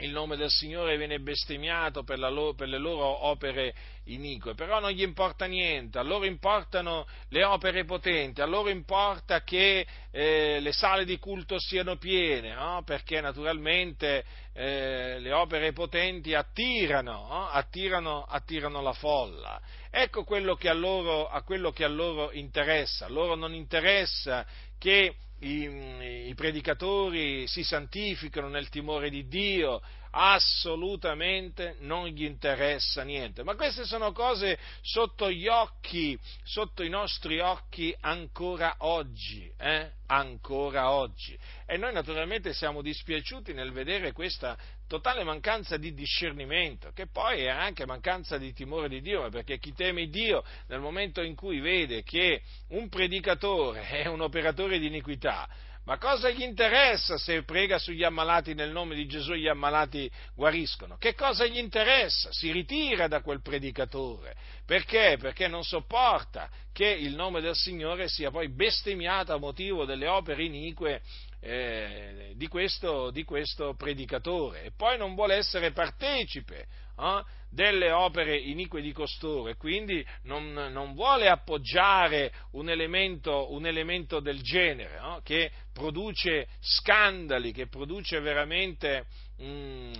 il 0.00 0.10
nome 0.10 0.36
del 0.36 0.50
Signore 0.50 0.96
viene 0.96 1.18
bestemmiato 1.18 2.04
per, 2.04 2.18
loro, 2.18 2.54
per, 2.54 2.68
le 2.68 2.78
loro 2.78 3.26
opere 3.26 3.74
inique, 4.04 4.54
però 4.54 4.78
non 4.78 4.90
gli 4.90 5.02
importa 5.02 5.46
niente, 5.46 5.98
a 5.98 6.02
loro 6.02 6.24
importano 6.24 7.06
le 7.30 7.44
opere 7.44 7.84
potenti, 7.84 8.40
a 8.40 8.46
loro 8.46 8.68
importa 8.68 9.42
che 9.42 9.86
eh, 10.10 10.60
le 10.60 10.72
sale 10.72 11.04
di 11.04 11.18
culto 11.18 11.58
siano 11.58 11.96
piene, 11.96 12.54
no? 12.54 12.82
perché 12.84 13.20
naturalmente 13.20 14.24
eh, 14.52 15.18
le 15.18 15.32
opere 15.32 15.72
potenti 15.72 16.32
attirano, 16.32 17.26
no? 17.28 17.48
attirano, 17.48 18.22
attirano, 18.22 18.80
la 18.80 18.92
folla. 18.92 19.60
Ecco 19.90 20.22
quello 20.22 20.54
che 20.54 20.68
a 20.68 20.74
loro, 20.74 21.28
a 21.28 21.42
quello 21.42 21.72
che 21.72 21.82
a 21.82 21.88
loro 21.88 22.30
interessa, 22.32 23.06
a 23.06 23.08
loro 23.08 23.34
non 23.34 23.52
interessa 23.52 24.46
che 24.78 25.16
i, 25.40 26.28
i 26.28 26.34
predicatori 26.34 27.46
si 27.46 27.62
santificano 27.62 28.48
nel 28.48 28.68
timore 28.68 29.10
di 29.10 29.26
Dio, 29.28 29.80
assolutamente 30.10 31.76
non 31.80 32.06
gli 32.06 32.24
interessa 32.24 33.02
niente. 33.02 33.42
Ma 33.42 33.54
queste 33.54 33.84
sono 33.84 34.12
cose 34.12 34.58
sotto 34.80 35.30
gli 35.30 35.46
occhi, 35.46 36.18
sotto 36.42 36.82
i 36.82 36.88
nostri 36.88 37.40
occhi 37.40 37.94
ancora 38.00 38.76
oggi, 38.78 39.50
eh? 39.56 39.92
ancora 40.06 40.90
oggi. 40.90 41.38
E 41.66 41.76
noi 41.76 41.92
naturalmente 41.92 42.52
siamo 42.52 42.82
dispiaciuti 42.82 43.52
nel 43.52 43.72
vedere 43.72 44.12
questa 44.12 44.56
totale 44.88 45.22
mancanza 45.22 45.76
di 45.76 45.94
discernimento, 45.94 46.90
che 46.92 47.06
poi 47.06 47.42
è 47.42 47.48
anche 47.48 47.86
mancanza 47.86 48.38
di 48.38 48.52
timore 48.52 48.88
di 48.88 49.00
Dio, 49.00 49.28
perché 49.28 49.58
chi 49.58 49.72
teme 49.72 50.08
Dio 50.08 50.42
nel 50.66 50.80
momento 50.80 51.22
in 51.22 51.36
cui 51.36 51.60
vede 51.60 52.02
che 52.02 52.42
un 52.70 52.88
predicatore 52.88 53.86
è 53.86 54.06
un 54.06 54.22
operatore 54.22 54.78
di 54.78 54.86
iniquità, 54.86 55.46
ma 55.88 55.96
cosa 55.96 56.28
gli 56.28 56.42
interessa 56.42 57.16
se 57.16 57.44
prega 57.44 57.78
sugli 57.78 58.04
ammalati 58.04 58.52
nel 58.52 58.70
nome 58.70 58.94
di 58.94 59.06
Gesù 59.06 59.32
e 59.32 59.38
gli 59.38 59.48
ammalati 59.48 60.10
guariscono? 60.34 60.98
Che 60.98 61.14
cosa 61.14 61.46
gli 61.46 61.56
interessa? 61.56 62.30
Si 62.30 62.52
ritira 62.52 63.08
da 63.08 63.22
quel 63.22 63.40
predicatore. 63.40 64.36
Perché? 64.66 65.16
Perché 65.18 65.48
non 65.48 65.64
sopporta 65.64 66.50
che 66.74 66.86
il 66.86 67.14
nome 67.14 67.40
del 67.40 67.54
Signore 67.54 68.06
sia 68.06 68.30
poi 68.30 68.50
bestemmiato 68.50 69.32
a 69.32 69.38
motivo 69.38 69.86
delle 69.86 70.06
opere 70.06 70.44
inique 70.44 71.00
eh, 71.40 72.32
di, 72.36 72.46
questo, 72.48 73.10
di, 73.10 73.24
questo, 73.24 73.74
predicatore. 73.74 74.64
E 74.64 74.72
poi 74.76 74.98
non 74.98 75.14
vuole 75.14 75.36
essere 75.36 75.72
partecipe 75.72 76.66
eh, 76.98 77.24
delle 77.50 77.90
opere 77.90 78.36
inique 78.36 78.80
di 78.80 78.92
costoro 78.92 79.48
e 79.48 79.56
quindi 79.56 80.04
non, 80.22 80.52
non 80.52 80.94
vuole 80.94 81.28
appoggiare 81.28 82.32
un 82.52 82.68
elemento, 82.68 83.52
un 83.52 83.66
elemento 83.66 84.20
del 84.20 84.42
genere 84.42 84.96
eh, 84.96 85.20
che 85.22 85.50
produce 85.72 86.48
scandali, 86.60 87.52
che 87.52 87.68
produce 87.68 88.20
veramente... 88.20 89.06
Mm, 89.42 89.92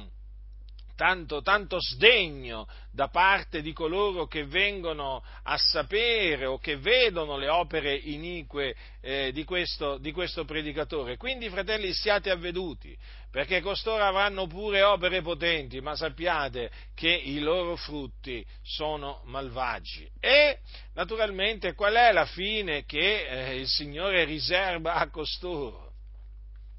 tanto, 0.99 1.43
tanto 1.43 1.81
sdegno 1.81 2.67
da 2.91 3.07
parte 3.07 3.63
di 3.63 3.73
coloro 3.73 4.27
che 4.27 4.45
vengono 4.45 5.23
a 5.45 5.57
sapere 5.57 6.45
o 6.45 6.59
che 6.59 6.77
vedono 6.77 7.37
le 7.37 7.49
opere 7.49 7.95
inique 7.95 8.75
eh, 9.01 9.31
di, 9.31 9.45
questo, 9.45 9.97
di 9.99 10.11
questo 10.11 10.45
predicatore. 10.45 11.17
Quindi, 11.17 11.49
fratelli, 11.51 11.93
siate 11.93 12.31
avveduti, 12.31 12.99
perché 13.31 13.61
costoro 13.61 14.03
avranno 14.03 14.49
pure 14.49 14.83
opere 14.83 15.23
potenti, 15.23 15.81
ma 15.81 15.95
sappiate 15.95 16.69
che 16.97 17.11
i 17.11 17.39
loro 17.39 17.77
frutti 17.77 18.45
sono 18.65 19.23
malvagi. 19.27 20.11
E 20.19 20.59
naturalmente 20.95 21.75
qual 21.75 21.95
è 21.95 22.11
la 22.11 22.27
fine 22.27 22.85
che 22.85 23.29
eh, 23.29 23.61
il 23.61 23.69
Signore 23.69 24.25
riserva 24.25 24.95
a 24.95 25.09
costoro? 25.11 25.93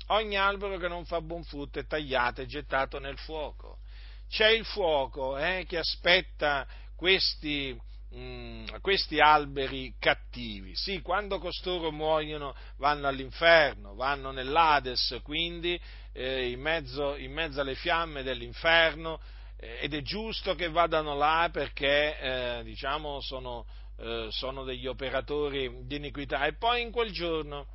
Ogni 0.08 0.36
albero 0.36 0.78
che 0.78 0.90
non 0.90 1.06
fa 1.06 1.22
buon 1.22 1.44
frutto 1.44 1.80
è 1.80 1.86
tagliato 1.86 2.42
e 2.42 2.48
gettato 2.48 3.00
nel 3.00 3.18
fuoco. 3.18 3.78
C'è 4.30 4.50
il 4.50 4.64
fuoco 4.64 5.38
eh, 5.38 5.66
che 5.68 5.80
aspetta 5.80 6.68
questi, 6.96 7.76
mh, 8.12 8.20
mm, 8.20 8.66
questi 8.80 9.20
alberi 9.20 9.96
cattivi. 9.98 10.76
Sì, 10.76 11.02
quando 11.02 11.40
costoro 11.40 11.92
muoiono 11.92 12.56
vanno 12.78 13.08
all'inferno, 13.08 13.96
vanno 13.96 14.30
nell'Ades, 14.32 15.20
quindi 15.24 15.80
eh, 16.14 16.52
in, 16.52 16.62
mezzo, 16.62 17.16
in, 17.16 17.34
mezzo, 17.34 17.60
alle 17.62 17.74
fiamme 17.74 18.22
dell'inferno, 18.22 19.20
eh, 19.58 19.80
ed 19.82 19.96
è 19.96 20.02
giusto 20.02 20.54
che 20.54 20.70
vadano 20.70 21.16
là 21.16 21.50
perché 21.52 22.20
eh, 22.20 22.64
diciamo, 22.64 23.22
sono, 23.22 23.66
eh, 23.98 24.28
sono 24.30 24.64
degli 24.64 24.86
operatori 24.86 25.86
di 25.86 25.96
iniquità. 25.96 26.46
E 26.46 26.56
poi 26.56 26.84
in 26.84 26.92
quel 26.92 27.12
giorno 27.12 27.66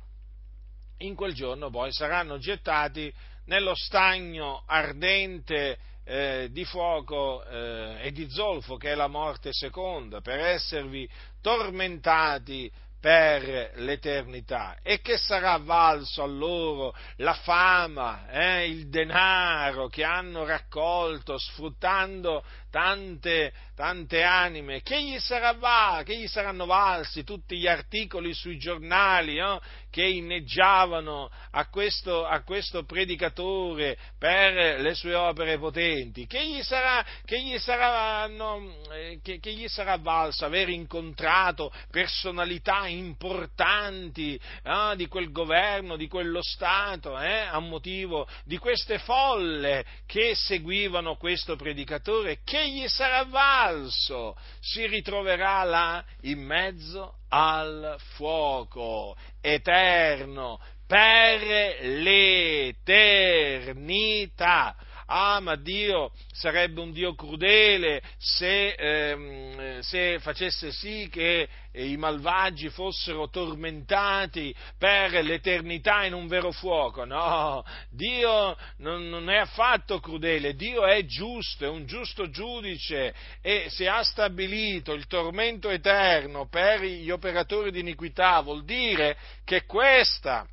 in 0.99 1.13
quel 1.13 1.33
giorno 1.33 1.69
poi 1.69 1.91
saranno 1.91 2.37
gettati 2.37 3.13
nello 3.47 3.75
stagno 3.75 4.63
ardente 4.65 5.77
eh, 6.05 6.49
di 6.51 6.63
fuoco 6.63 7.43
eh, 7.43 7.97
e 8.01 8.11
di 8.11 8.29
zolfo 8.29 8.77
che 8.77 8.91
è 8.91 8.95
la 8.95 9.07
morte 9.07 9.51
seconda, 9.51 10.21
per 10.21 10.39
esservi 10.39 11.09
tormentati 11.41 12.71
per 13.05 13.73
l'eternità. 13.75 14.77
E 14.81 14.99
che 15.01 15.17
sarà 15.17 15.57
valso 15.57 16.23
a 16.23 16.25
loro 16.25 16.95
la 17.17 17.33
fama, 17.33 18.27
eh, 18.29 18.67
il 18.67 18.89
denaro 18.89 19.87
che 19.89 20.03
hanno 20.03 20.43
raccolto 20.43 21.37
sfruttando 21.37 22.43
tante, 22.75 23.53
tante 23.73 24.21
anime? 24.21 24.81
Che 24.81 25.01
gli, 25.01 25.17
sarà, 25.19 26.03
che 26.03 26.17
gli, 26.17 26.27
saranno 26.27 26.65
valsi 26.65 27.23
tutti 27.23 27.57
gli 27.57 27.67
articoli 27.67 28.33
sui 28.33 28.57
giornali 28.57 29.37
eh, 29.37 29.59
che 29.89 30.03
inneggiavano 30.03 31.31
a 31.51 31.69
questo, 31.69 32.25
a 32.25 32.41
questo, 32.41 32.83
predicatore 32.83 33.97
per 34.19 34.81
le 34.81 34.93
sue 34.93 35.15
opere 35.15 35.57
potenti? 35.57 36.27
Che 36.27 36.45
gli 36.45 36.61
sarà, 36.63 37.05
che 37.23 37.41
gli 37.41 37.57
saranno, 37.59 38.75
eh, 38.91 39.21
che, 39.23 39.39
che 39.39 39.53
gli 39.53 39.69
sarà 39.69 39.95
valso 39.95 40.43
aver 40.43 40.67
incontrato 40.67 41.71
personalità 41.89 42.87
importanti 42.87 44.35
eh, 44.35 44.93
di 44.97 45.07
quel 45.07 45.31
governo, 45.31 45.95
di 45.95 46.09
quello 46.09 46.41
Stato, 46.43 47.17
eh, 47.17 47.47
a 47.49 47.59
motivo 47.59 48.27
di 48.43 48.57
queste 48.57 48.99
folle 48.99 49.85
che 50.05 50.35
seguivano 50.35 51.15
questo 51.15 51.55
predicatore, 51.55 52.39
che 52.43 52.63
gli 52.69 52.87
sarà 52.87 53.25
valso? 53.25 54.35
Si 54.59 54.87
ritroverà 54.87 55.63
là 55.63 56.03
in 56.21 56.43
mezzo 56.43 57.17
al 57.29 57.97
fuoco 58.15 59.15
eterno 59.41 60.59
per 60.87 61.41
l'eternità 61.81 64.75
ah 65.07 65.39
ma 65.39 65.55
Dio 65.55 66.11
sarebbe 66.31 66.81
un 66.81 66.91
Dio 66.91 67.15
crudele 67.15 68.01
se, 68.17 68.69
ehm, 68.69 69.79
se 69.79 70.19
facesse 70.19 70.71
sì 70.71 71.07
che 71.11 71.47
i 71.73 71.97
malvagi 71.97 72.69
fossero 72.69 73.29
tormentati 73.29 74.55
per 74.77 75.11
l'eternità 75.23 76.05
in 76.05 76.13
un 76.13 76.27
vero 76.27 76.51
fuoco. 76.51 77.03
No, 77.05 77.63
Dio 77.89 78.55
non, 78.77 79.09
non, 79.09 79.29
è 79.29 79.37
affatto 79.37 79.99
crudele, 79.99 80.55
Dio 80.55 80.85
è 80.85 81.05
giusto, 81.05 81.65
è 81.65 81.69
un 81.69 81.85
giusto 81.85 82.29
giudice 82.29 83.13
e 83.41 83.65
se 83.69 83.87
ha 83.87 84.03
stabilito 84.03 84.93
il 84.93 85.07
tormento 85.07 85.69
eterno 85.69 86.47
per 86.47 86.81
gli 86.81 87.09
operatori 87.09 87.71
di 87.71 87.79
iniquità 87.79 88.39
vuol 88.41 88.63
dire 88.63 89.17
che 89.43 89.65
questa 89.65 90.47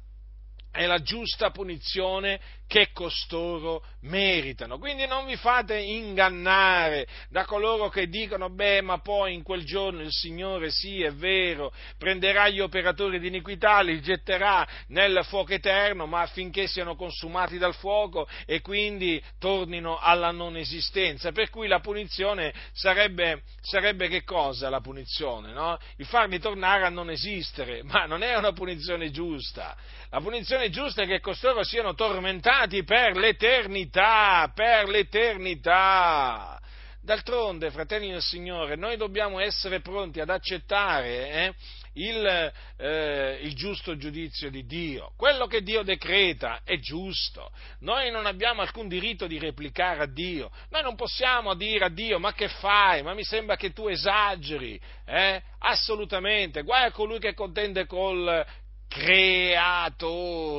è 0.73 0.87
la 0.87 1.03
giusta 1.03 1.51
punizione 1.51 2.41
che 2.73 2.89
costoro 2.95 3.85
meritano. 4.05 4.79
Quindi 4.79 5.07
non 5.07 5.27
vi 5.27 5.37
fate 5.37 5.77
ingannare 5.77 7.07
da 7.29 7.45
coloro 7.45 7.91
che 7.91 8.09
dicono, 8.09 8.49
beh, 8.49 8.81
ma 8.81 8.99
poi 8.99 9.35
in 9.35 9.43
quel 9.43 9.63
giorno 9.63 10.01
il 10.01 10.11
Signore, 10.11 10.71
sì, 10.71 11.03
è 11.03 11.13
vero, 11.13 11.71
prenderà 11.99 12.49
gli 12.49 12.61
operatori 12.61 13.21
di 13.21 13.27
iniquità, 13.27 13.83
li 13.83 14.01
getterà 14.01 14.67
nel 14.87 15.21
fuoco 15.25 15.53
eterno, 15.53 16.07
ma 16.07 16.23
affinché 16.23 16.67
siano 16.67 16.97
consumati 16.97 17.59
dal 17.59 17.75
fuoco 17.75 18.27
e 18.47 18.63
quindi 18.63 19.23
tornino 19.39 19.99
alla 19.99 20.31
non 20.31 20.57
esistenza. 20.57 21.31
Per 21.31 21.51
cui 21.51 21.69
la 21.69 21.81
punizione 21.81 22.55
sarebbe, 22.73 23.43
sarebbe 23.61 24.09
che 24.09 24.25
cosa 24.25 24.71
la 24.71 24.81
punizione? 24.81 25.53
No? 25.53 25.79
Il 25.99 26.07
farli 26.07 26.39
tornare 26.39 26.87
a 26.87 26.89
non 26.89 27.11
esistere, 27.11 27.83
ma 27.83 28.07
non 28.07 28.23
è 28.23 28.35
una 28.35 28.53
punizione 28.53 29.11
giusta. 29.11 29.77
La 30.09 30.21
punizione 30.21 30.71
giusta 30.71 31.03
è 31.03 31.07
che 31.07 31.21
costoro 31.21 31.63
siano 31.65 31.95
tormentati 31.95 32.61
condannati 32.63 32.85
per 32.85 33.17
l'eternità, 33.17 34.51
per 34.55 34.89
l'eternità. 34.89 36.61
D'altronde, 37.01 37.73
fratelli 37.73 38.11
del 38.11 38.23
Signore, 38.23 38.77
noi 38.77 38.97
dobbiamo 38.97 39.41
essere 39.41 39.81
pronti 39.81 40.21
ad 40.21 40.31
accettare 40.31 41.31
eh, 41.31 41.55
il, 41.95 42.53
eh, 42.77 43.39
il, 43.43 43.57
giusto 43.57 43.97
giudizio 43.97 44.51
di 44.51 44.65
Dio. 44.67 45.13
Quello 45.17 45.47
che 45.47 45.63
Dio 45.63 45.83
decreta 45.83 46.61
è 46.63 46.79
giusto. 46.79 47.51
Noi 47.81 48.13
non 48.13 48.25
abbiamo 48.27 48.61
alcun 48.61 48.87
diritto 48.87 49.27
di 49.27 49.41
replicare 49.41 50.05
a 50.05 50.07
Dio. 50.07 50.53
Noi 50.71 50.83
non 50.83 50.95
possiamo 50.95 51.55
dire 51.55 51.87
a 51.87 51.91
Dio 51.91 52.21
ma 52.21 52.33
che 52.35 52.47
fai? 52.47 53.03
Ma 53.03 53.15
mi 53.15 53.25
sembra 53.25 53.57
che 53.57 53.73
tu 53.73 53.89
esageri. 53.89 54.81
Eh? 55.05 55.43
Assolutamente. 55.59 56.63
Guai 56.63 56.85
a 56.85 56.93
colui 56.93 57.19
che 57.19 57.35
contende 57.35 57.85
col, 57.87 58.47
creatore, 58.93 60.59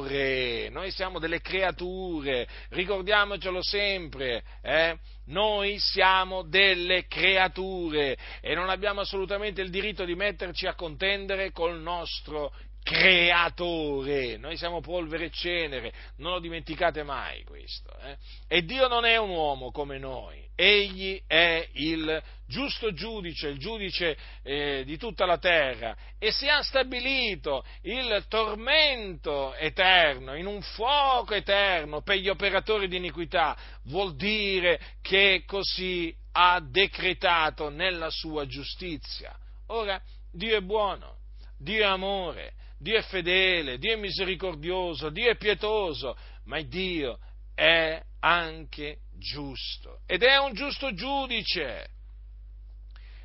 noi 0.70 0.90
siamo 0.90 1.20
delle 1.20 1.40
creature, 1.40 2.48
ricordiamocelo 2.70 3.62
sempre, 3.62 4.44
eh? 4.64 4.98
noi 5.26 5.78
siamo 5.78 6.42
delle 6.42 7.06
creature 7.06 8.18
e 8.42 8.56
non 8.56 8.70
abbiamo 8.70 9.02
assolutamente 9.02 9.62
il 9.62 9.70
diritto 9.70 10.04
di 10.04 10.16
metterci 10.16 10.66
a 10.66 10.74
contendere 10.74 11.52
col 11.52 11.80
nostro 11.80 12.52
creatore, 12.84 14.38
noi 14.38 14.58
siamo 14.58 14.82
polvere 14.82 15.26
e 15.26 15.32
cenere, 15.32 15.94
non 16.18 16.34
lo 16.34 16.40
dimenticate 16.40 17.04
mai 17.04 17.44
questo. 17.44 17.90
Eh? 18.02 18.18
E 18.48 18.64
Dio 18.64 18.88
non 18.88 19.06
è 19.06 19.18
un 19.18 19.30
uomo 19.30 19.72
come 19.72 19.98
noi, 19.98 20.46
egli 20.56 21.22
è 21.26 21.68
il 21.74 22.22
giusto 22.46 22.94
giudice, 22.94 23.48
il 23.48 23.58
giudice 23.58 24.18
eh, 24.44 24.84
di 24.86 24.98
tutta 24.98 25.26
la 25.26 25.38
terra 25.38 25.96
e 26.20 26.32
si 26.32 26.48
ha 26.48 26.62
stabilito 26.62 27.66
il 27.82 28.26
tormento 28.28 29.56
eterno 29.56 30.36
in 30.36 30.46
un 30.46 30.62
fuoco 30.62 31.34
eterno 31.34 32.02
per 32.02 32.18
gli 32.18 32.30
operatori 32.30 32.88
di 32.88 32.98
iniquità, 32.98 33.58
vuol 33.86 34.16
dire 34.16 34.80
che 35.02 35.44
così 35.48 36.16
ha 36.34 36.60
decretato 36.60 37.70
nella 37.70 38.10
sua 38.10 38.46
giustizia. 38.46 39.36
Ora, 39.68 40.00
Dio 40.32 40.58
è 40.58 40.62
buono, 40.62 41.18
Dio 41.58 41.84
è 41.84 41.88
amore, 41.88 42.54
Dio 42.84 42.98
è 42.98 43.02
fedele, 43.02 43.78
Dio 43.78 43.94
è 43.94 43.96
misericordioso, 43.96 45.10
Dio 45.10 45.32
è 45.32 45.38
pietoso, 45.38 46.18
ma 46.46 46.62
Dio 46.62 47.18
è 47.56 48.00
anche 48.20 48.98
giusto 49.18 50.02
ed 50.06 50.22
è 50.22 50.38
un 50.38 50.54
giusto 50.54 50.94
giudice. 50.94 51.88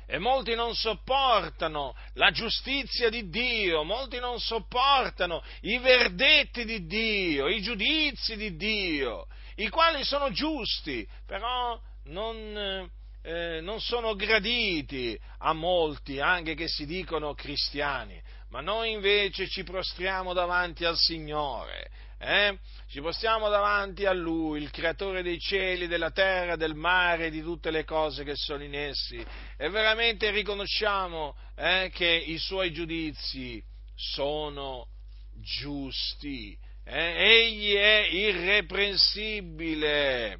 E 0.07 0.17
molti 0.17 0.55
non 0.55 0.73
sopportano 0.73 1.93
la 2.13 2.31
giustizia 2.31 3.09
di 3.09 3.29
Dio, 3.29 3.83
molti 3.83 4.17
non 4.17 4.39
sopportano 4.39 5.43
i 5.61 5.77
verdetti 5.77 6.65
di 6.65 6.87
Dio, 6.87 7.47
i 7.47 7.61
giudizi 7.61 8.35
di 8.35 8.55
Dio, 8.55 9.27
i 9.57 9.69
quali 9.69 10.03
sono 10.03 10.31
giusti, 10.31 11.07
però 11.27 11.79
non, 12.05 12.89
eh, 13.21 13.59
non 13.61 13.79
sono 13.81 14.15
graditi 14.15 15.19
a 15.39 15.53
molti, 15.53 16.19
anche 16.19 16.55
che 16.55 16.67
si 16.67 16.87
dicono 16.87 17.35
cristiani 17.35 18.19
ma 18.49 18.61
noi 18.61 18.91
invece 18.91 19.47
ci 19.47 19.63
prostriamo 19.63 20.33
davanti 20.33 20.85
al 20.85 20.97
Signore, 20.97 21.89
eh? 22.17 22.57
ci 22.87 23.01
postiamo 23.01 23.49
davanti 23.49 24.05
a 24.05 24.13
Lui, 24.13 24.61
il 24.61 24.71
creatore 24.71 25.23
dei 25.23 25.39
cieli, 25.39 25.87
della 25.87 26.11
terra, 26.11 26.55
del 26.55 26.75
mare 26.75 27.29
di 27.29 27.41
tutte 27.41 27.71
le 27.71 27.83
cose 27.85 28.23
che 28.23 28.35
sono 28.35 28.63
in 28.63 28.75
essi, 28.75 29.25
e 29.57 29.69
veramente 29.69 30.31
riconosciamo 30.31 31.35
eh, 31.55 31.91
che 31.93 32.07
i 32.07 32.37
Suoi 32.37 32.71
giudizi 32.73 33.63
sono 33.95 34.87
giusti. 35.35 36.57
Eh? 36.83 37.45
Egli 37.45 37.75
è 37.75 38.07
irreprensibile. 38.09 40.39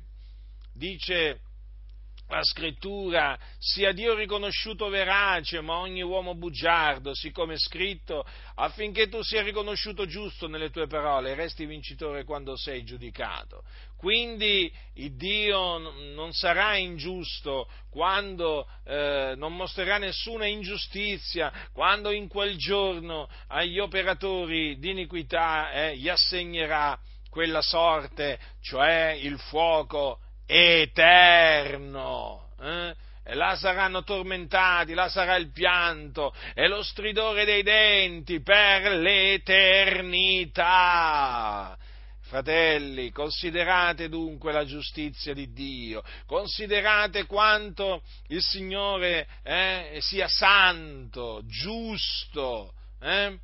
Dice 0.73 1.41
la 2.29 2.43
scrittura, 2.43 3.37
sia 3.57 3.91
Dio 3.91 4.13
riconosciuto 4.13 4.87
verace, 4.89 5.61
ma 5.61 5.77
ogni 5.77 6.03
uomo 6.03 6.35
bugiardo, 6.35 7.13
siccome 7.15 7.55
è 7.55 7.57
scritto, 7.57 8.23
affinché 8.55 9.09
tu 9.09 9.21
sia 9.23 9.41
riconosciuto 9.41 10.05
giusto 10.05 10.47
nelle 10.47 10.69
tue 10.69 10.85
parole 10.87 11.31
e 11.31 11.35
resti 11.35 11.65
vincitore 11.65 12.23
quando 12.23 12.55
sei 12.55 12.83
giudicato. 12.83 13.63
Quindi 13.97 14.71
Dio 14.93 15.77
non 16.13 16.31
sarà 16.31 16.77
ingiusto 16.77 17.67
quando 17.89 18.67
eh, 18.85 19.33
non 19.35 19.55
mostrerà 19.55 19.97
nessuna 19.97 20.45
ingiustizia, 20.45 21.51
quando 21.73 22.11
in 22.11 22.27
quel 22.27 22.57
giorno 22.57 23.27
agli 23.47 23.79
operatori 23.79 24.77
di 24.77 24.91
iniquità 24.91 25.71
eh, 25.71 25.97
gli 25.97 26.07
assegnerà 26.07 26.97
quella 27.29 27.61
sorte, 27.61 28.39
cioè 28.61 29.17
il 29.19 29.37
fuoco 29.39 30.19
eterno. 30.49 32.47
Eh? 32.59 32.95
E 33.23 33.35
là 33.35 33.55
saranno 33.55 34.03
tormentati, 34.03 34.95
là 34.95 35.07
sarà 35.07 35.35
il 35.35 35.51
pianto 35.51 36.33
e 36.55 36.67
lo 36.67 36.81
stridore 36.81 37.45
dei 37.45 37.61
denti 37.61 38.41
per 38.41 38.93
l'eternità. 38.93 40.57
Fratelli, 42.21 43.11
considerate 43.11 44.09
dunque 44.09 44.51
la 44.51 44.65
giustizia 44.65 45.35
di 45.35 45.53
Dio, 45.53 46.03
considerate 46.25 47.27
quanto 47.27 48.01
il 48.27 48.41
Signore 48.41 49.27
eh, 49.43 49.99
sia 49.99 50.27
santo, 50.27 51.41
giusto, 51.45 52.73
eh? 52.99 53.37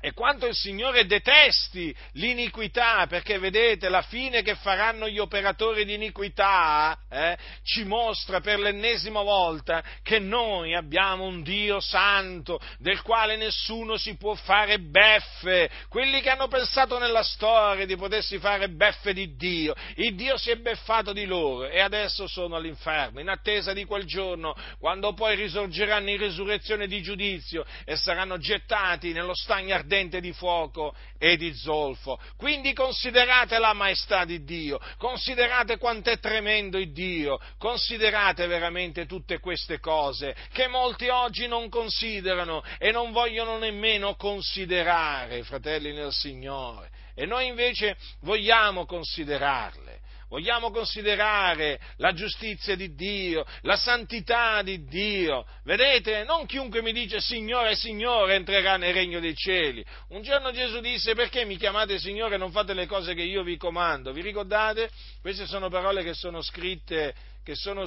E 0.00 0.12
quanto 0.12 0.46
il 0.46 0.54
Signore 0.54 1.06
detesti 1.06 1.92
l'iniquità, 2.12 3.06
perché 3.08 3.38
vedete 3.38 3.88
la 3.88 4.02
fine 4.02 4.42
che 4.42 4.54
faranno 4.54 5.08
gli 5.08 5.18
operatori 5.18 5.84
di 5.84 5.94
iniquità 5.94 6.96
eh, 7.10 7.36
ci 7.64 7.82
mostra 7.82 8.40
per 8.40 8.60
l'ennesima 8.60 9.22
volta 9.22 9.82
che 10.04 10.20
noi 10.20 10.74
abbiamo 10.74 11.24
un 11.24 11.42
Dio 11.42 11.80
santo 11.80 12.60
del 12.78 13.02
quale 13.02 13.36
nessuno 13.36 13.96
si 13.96 14.16
può 14.16 14.34
fare 14.34 14.78
beffe. 14.78 15.68
Quelli 15.88 16.20
che 16.20 16.30
hanno 16.30 16.46
pensato 16.46 16.98
nella 16.98 17.24
storia 17.24 17.84
di 17.84 17.96
potersi 17.96 18.38
fare 18.38 18.68
beffe 18.68 19.12
di 19.12 19.34
Dio, 19.34 19.74
il 19.96 20.14
Dio 20.14 20.36
si 20.36 20.50
è 20.50 20.56
beffato 20.56 21.12
di 21.12 21.24
loro 21.24 21.68
e 21.68 21.80
adesso 21.80 22.28
sono 22.28 22.54
all'inferno, 22.54 23.18
in 23.18 23.28
attesa 23.28 23.72
di 23.72 23.84
quel 23.84 24.04
giorno 24.04 24.54
quando 24.78 25.12
poi 25.12 25.34
risorgeranno 25.34 26.10
in 26.10 26.18
risurrezione 26.18 26.86
di 26.86 27.02
giudizio 27.02 27.64
e 27.84 27.96
saranno 27.96 28.38
gettati 28.38 29.12
nello 29.12 29.34
stagno 29.34 29.74
ardente 29.74 29.86
ardente 29.88 30.20
di 30.20 30.32
fuoco 30.32 30.94
e 31.18 31.38
di 31.38 31.54
zolfo. 31.54 32.20
Quindi 32.36 32.74
considerate 32.74 33.58
la 33.58 33.72
maestà 33.72 34.26
di 34.26 34.44
Dio, 34.44 34.78
considerate 34.98 35.78
quanto 35.78 36.10
è 36.10 36.18
tremendo 36.18 36.78
il 36.78 36.92
Dio, 36.92 37.40
considerate 37.56 38.46
veramente 38.46 39.06
tutte 39.06 39.40
queste 39.40 39.80
cose 39.80 40.36
che 40.52 40.68
molti 40.68 41.08
oggi 41.08 41.46
non 41.48 41.70
considerano 41.70 42.62
e 42.78 42.92
non 42.92 43.12
vogliono 43.12 43.56
nemmeno 43.56 44.14
considerare, 44.14 45.42
fratelli 45.42 45.94
nel 45.94 46.12
Signore. 46.12 46.90
E 47.14 47.24
noi 47.24 47.46
invece 47.46 47.96
vogliamo 48.20 48.84
considerarle 48.84 49.87
vogliamo 50.28 50.70
considerare 50.70 51.80
la 51.96 52.12
giustizia 52.12 52.76
di 52.76 52.94
Dio, 52.94 53.44
la 53.62 53.76
santità 53.76 54.62
di 54.62 54.84
Dio. 54.84 55.46
Vedete, 55.64 56.24
non 56.24 56.46
chiunque 56.46 56.82
mi 56.82 56.92
dice 56.92 57.20
Signore, 57.20 57.74
Signore 57.74 58.34
entrerà 58.34 58.76
nel 58.76 58.94
regno 58.94 59.20
dei 59.20 59.34
cieli. 59.34 59.84
Un 60.08 60.22
giorno 60.22 60.50
Gesù 60.52 60.80
disse 60.80 61.14
perché 61.14 61.44
mi 61.44 61.56
chiamate 61.56 61.98
Signore 61.98 62.36
e 62.36 62.38
non 62.38 62.50
fate 62.50 62.74
le 62.74 62.86
cose 62.86 63.14
che 63.14 63.22
io 63.22 63.42
vi 63.42 63.56
comando? 63.56 64.12
Vi 64.12 64.22
ricordate? 64.22 64.90
Queste 65.20 65.46
sono 65.46 65.68
parole 65.68 66.02
che 66.02 66.14
sono 66.14 66.42
scritte 66.42 67.14
che 67.48 67.54
sono, 67.54 67.86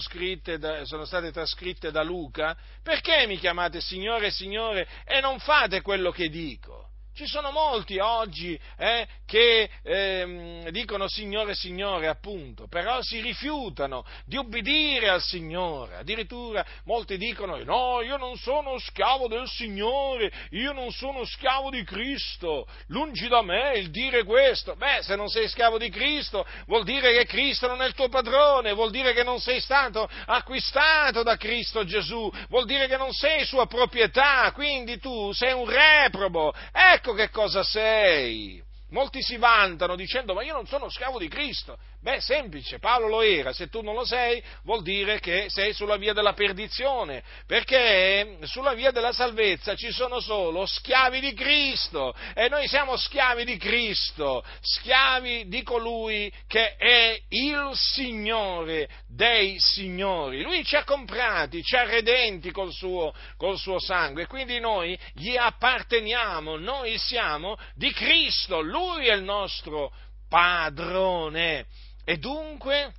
da, 0.58 0.86
sono, 0.86 1.06
state 1.06 1.32
trascritte 1.32 1.92
da 1.92 2.02
Luca, 2.02 2.58
perché 2.82 3.28
mi 3.28 3.38
chiamate 3.38 3.80
Signore, 3.80 4.32
Signore 4.32 4.88
e 5.06 5.22
non 5.22 5.38
fate 5.38 5.82
quello 5.82 6.10
che 6.10 6.30
dico? 6.30 6.91
Ci 7.14 7.28
sono 7.28 7.52
molti 7.52 8.00
oggi 8.00 8.58
eh, 8.78 9.06
che 9.26 9.70
eh, 9.84 10.68
dicono 10.72 11.10
Signore, 11.10 11.56
Signore, 11.56 12.08
appunto, 12.08 12.68
però 12.68 13.02
si 13.02 13.20
rifiutano 13.20 14.06
di 14.26 14.38
ubbidire 14.38 15.10
al 15.10 15.22
Signore. 15.22 15.98
Addirittura 15.98 16.66
molti 16.86 17.18
dicono 17.18 17.62
no, 17.64 18.02
io 18.02 18.16
non 18.16 18.38
sono 18.38 18.80
schiavo 18.80 19.28
del 19.28 19.48
Signore, 19.50 20.32
io 20.52 20.72
non 20.72 20.90
sono 20.92 21.26
schiavo 21.26 21.70
di 21.70 21.84
Cristo. 21.84 22.66
Lungi 22.88 23.28
da 23.28 23.42
me 23.42 23.74
il 23.76 23.92
dire 23.92 24.24
questo. 24.24 24.76
Beh, 24.78 25.02
se 25.02 25.18
non 25.18 25.28
sei 25.28 25.50
schiavo 25.50 25.78
di 25.78 25.90
Cristo, 25.90 26.46
vuol 26.66 26.86
dire 26.86 27.12
che 27.14 27.26
Cristo 27.26 27.68
non 27.68 27.82
è 27.82 27.88
il 27.88 27.94
tuo 27.94 28.08
padrone, 28.08 28.72
vuol 28.72 28.90
dire 28.90 29.14
che 29.14 29.24
non 29.24 29.42
sei 29.42 29.60
stato 29.60 30.10
acquistato 30.28 31.24
da 31.24 31.36
Cristo 31.36 31.84
Gesù, 31.84 32.32
vuol 32.48 32.66
dire 32.66 32.88
che 32.88 32.96
non 32.96 33.12
sei 33.12 33.44
sua 33.44 33.68
proprietà, 33.68 34.50
quindi 34.54 34.98
tu 34.98 35.34
sei 35.34 35.52
un 35.52 35.70
reprobo. 35.70 36.54
Ecco 36.72 37.01
Ecco 37.04 37.14
che 37.14 37.32
cosa 37.32 37.64
sei. 37.64 38.64
Molti 38.90 39.24
si 39.24 39.38
vantano 39.38 39.96
dicendo 39.96 40.36
ma 40.36 40.44
io 40.44 40.54
non 40.54 40.68
sono 40.68 40.88
schiavo 40.88 41.18
di 41.18 41.28
Cristo. 41.30 41.80
Beh, 42.04 42.20
semplice, 42.20 42.80
Paolo 42.80 43.08
lo 43.08 43.22
era, 43.22 43.54
se 43.54 43.70
tu 43.70 43.82
non 43.82 43.94
lo 43.94 44.06
sei 44.06 44.42
vuol 44.64 44.82
dire 44.82 45.20
che 45.20 45.50
sei 45.50 45.72
sulla 45.72 45.98
via 45.98 46.14
della 46.14 46.34
perdizione, 46.34 47.22
perché 47.46 48.40
sulla 48.42 48.74
via 48.74 48.90
della 48.90 49.14
salvezza 49.14 49.76
ci 49.76 49.92
sono 49.92 50.20
solo 50.20 50.66
schiavi 50.66 51.20
di 51.20 51.34
Cristo 51.36 52.16
e 52.34 52.50
noi 52.50 52.68
siamo 52.68 52.98
schiavi 52.98 53.46
di 53.46 53.56
Cristo, 53.58 54.44
schiavi 54.62 55.48
di 55.48 55.62
colui 55.62 56.34
che 56.48 56.76
è 56.76 57.22
il 57.30 57.70
Signore 57.76 58.90
dei 59.08 59.60
Signori. 59.60 60.42
Lui 60.42 60.66
ci 60.66 60.76
ha 60.76 60.84
comprati, 60.84 61.62
ci 61.62 61.76
ha 61.76 61.84
redenti 61.84 62.50
col 62.50 62.74
suo, 62.74 63.14
col 63.38 63.60
suo 63.60 63.80
sangue 63.80 64.26
quindi 64.26 64.60
noi 64.60 64.98
gli 65.14 65.38
apparteniamo, 65.38 66.58
noi 66.58 66.98
siamo 66.98 67.60
di 67.76 67.92
Cristo, 67.94 68.60
Lui 68.60 69.06
è 69.06 69.14
il 69.14 69.22
nostro 69.22 69.94
padrone. 70.28 71.68
E 72.12 72.18
dunque, 72.18 72.92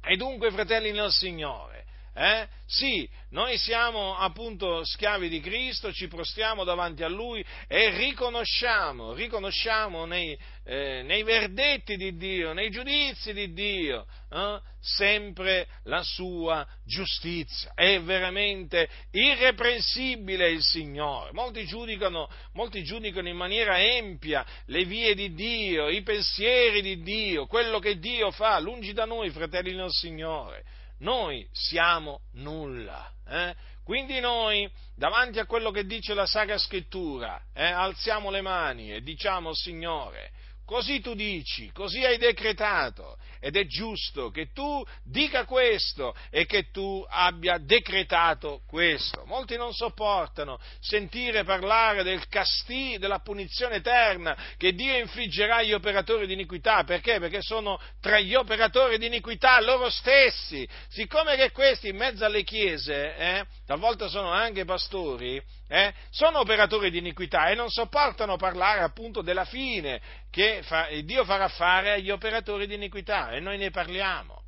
e 0.00 0.16
dunque 0.16 0.52
fratelli 0.52 0.92
nel 0.92 1.10
Signore, 1.10 1.84
eh? 2.14 2.46
Sì, 2.66 3.08
noi 3.30 3.58
siamo 3.58 4.16
appunto 4.16 4.84
schiavi 4.84 5.28
di 5.28 5.40
Cristo, 5.40 5.92
ci 5.92 6.06
prostiamo 6.06 6.62
davanti 6.62 7.02
a 7.02 7.08
Lui 7.08 7.44
e 7.66 7.90
riconosciamo, 7.96 9.12
riconosciamo 9.12 10.04
nei, 10.04 10.38
eh, 10.68 11.00
nei 11.02 11.22
verdetti 11.22 11.96
di 11.96 12.14
Dio, 12.18 12.52
nei 12.52 12.68
giudizi 12.68 13.32
di 13.32 13.54
Dio, 13.54 14.06
eh, 14.30 14.60
sempre 14.78 15.66
la 15.84 16.02
sua 16.02 16.66
giustizia. 16.84 17.72
È 17.74 17.98
veramente 18.02 18.86
irreprensibile 19.12 20.50
il 20.50 20.62
Signore. 20.62 21.32
Molti 21.32 21.64
giudicano, 21.64 22.28
molti 22.52 22.84
giudicano 22.84 23.28
in 23.28 23.36
maniera 23.36 23.80
empia 23.80 24.44
le 24.66 24.84
vie 24.84 25.14
di 25.14 25.32
Dio, 25.32 25.88
i 25.88 26.02
pensieri 26.02 26.82
di 26.82 27.00
Dio, 27.00 27.46
quello 27.46 27.78
che 27.78 27.98
Dio 27.98 28.30
fa, 28.30 28.58
lungi 28.58 28.92
da 28.92 29.06
noi, 29.06 29.30
fratelli 29.30 29.74
del 29.74 29.90
Signore 29.90 30.64
noi 30.98 31.46
siamo 31.52 32.22
nulla. 32.32 33.12
Eh? 33.26 33.54
Quindi 33.84 34.20
noi, 34.20 34.68
davanti 34.96 35.38
a 35.38 35.46
quello 35.46 35.70
che 35.70 35.86
dice 35.86 36.12
la 36.12 36.26
Sacra 36.26 36.58
Scrittura, 36.58 37.40
eh, 37.54 37.64
alziamo 37.64 38.30
le 38.30 38.40
mani 38.40 38.92
e 38.92 39.00
diciamo, 39.00 39.54
Signore, 39.54 40.32
Così 40.68 41.00
tu 41.00 41.14
dici, 41.14 41.72
così 41.72 42.04
hai 42.04 42.18
decretato 42.18 43.16
ed 43.40 43.56
è 43.56 43.64
giusto 43.64 44.28
che 44.28 44.52
tu 44.52 44.84
dica 45.02 45.46
questo 45.46 46.14
e 46.28 46.44
che 46.44 46.70
tu 46.70 47.02
abbia 47.08 47.56
decretato 47.56 48.60
questo. 48.66 49.24
Molti 49.24 49.56
non 49.56 49.72
sopportano 49.72 50.58
sentire 50.78 51.42
parlare 51.42 52.02
del 52.02 52.28
castigo, 52.28 52.98
della 52.98 53.20
punizione 53.20 53.76
eterna 53.76 54.36
che 54.58 54.74
Dio 54.74 54.94
infliggerà 54.98 55.56
agli 55.56 55.72
operatori 55.72 56.26
di 56.26 56.34
iniquità. 56.34 56.84
Perché? 56.84 57.18
Perché 57.18 57.40
sono 57.40 57.80
tra 57.98 58.20
gli 58.20 58.34
operatori 58.34 58.98
di 58.98 59.06
iniquità 59.06 59.58
loro 59.62 59.88
stessi. 59.88 60.68
Siccome 60.88 61.36
che 61.36 61.50
questi 61.50 61.88
in 61.88 61.96
mezzo 61.96 62.26
alle 62.26 62.42
chiese, 62.42 63.16
eh, 63.16 63.46
talvolta 63.64 64.08
sono 64.08 64.30
anche 64.30 64.66
pastori, 64.66 65.42
eh, 65.68 65.92
sono 66.10 66.40
operatori 66.40 66.90
di 66.90 66.98
iniquità 66.98 67.48
e 67.48 67.54
non 67.54 67.68
sopportano 67.68 68.36
parlare 68.36 68.80
appunto 68.80 69.20
della 69.20 69.44
fine 69.44 70.00
che 70.30 70.62
fa, 70.62 70.88
Dio 71.04 71.24
farà 71.24 71.48
fare 71.48 71.92
agli 71.92 72.10
operatori 72.10 72.66
di 72.66 72.74
iniquità 72.74 73.30
e 73.30 73.40
noi 73.40 73.58
ne 73.58 73.70
parliamo. 73.70 74.42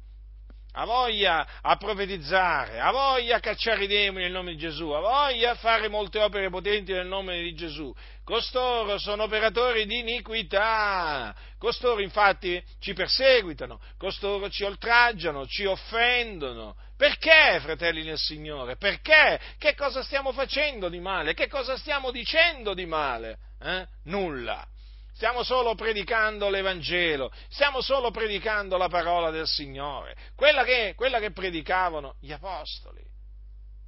Ha 0.72 0.84
voglia 0.84 1.46
a 1.60 1.76
profetizzare, 1.76 2.78
ha 2.78 2.92
voglia 2.92 3.36
a 3.36 3.40
cacciare 3.40 3.84
i 3.84 3.88
demoni 3.88 4.22
nel 4.22 4.32
nome 4.32 4.52
di 4.52 4.56
Gesù, 4.56 4.90
ha 4.90 5.00
voglia 5.00 5.50
a 5.50 5.54
fare 5.56 5.88
molte 5.88 6.20
opere 6.20 6.48
potenti 6.48 6.92
nel 6.92 7.08
nome 7.08 7.40
di 7.42 7.54
Gesù. 7.54 7.92
Costoro 8.30 8.96
sono 8.98 9.24
operatori 9.24 9.86
di 9.86 9.98
iniquità, 9.98 11.34
costoro 11.58 12.00
infatti 12.00 12.62
ci 12.78 12.92
perseguitano, 12.92 13.80
costoro 13.98 14.48
ci 14.48 14.62
oltraggiano, 14.62 15.48
ci 15.48 15.64
offendono. 15.64 16.76
Perché, 16.96 17.58
fratelli 17.60 18.04
nel 18.04 18.18
Signore? 18.18 18.76
Perché? 18.76 19.40
Che 19.58 19.74
cosa 19.74 20.04
stiamo 20.04 20.30
facendo 20.30 20.88
di 20.88 21.00
male? 21.00 21.34
Che 21.34 21.48
cosa 21.48 21.76
stiamo 21.76 22.12
dicendo 22.12 22.72
di 22.72 22.86
male? 22.86 23.38
Eh? 23.60 23.84
Nulla 24.04 24.64
stiamo 25.12 25.42
solo 25.42 25.74
predicando 25.74 26.48
l'Evangelo, 26.48 27.32
stiamo 27.48 27.80
solo 27.80 28.12
predicando 28.12 28.76
la 28.76 28.88
parola 28.88 29.30
del 29.30 29.48
Signore, 29.48 30.16
quella 30.36 30.62
che, 30.62 30.94
quella 30.94 31.18
che 31.18 31.32
predicavano 31.32 32.14
gli 32.20 32.30
Apostoli. 32.30 33.02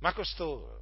Ma 0.01 0.13
costoro 0.13 0.81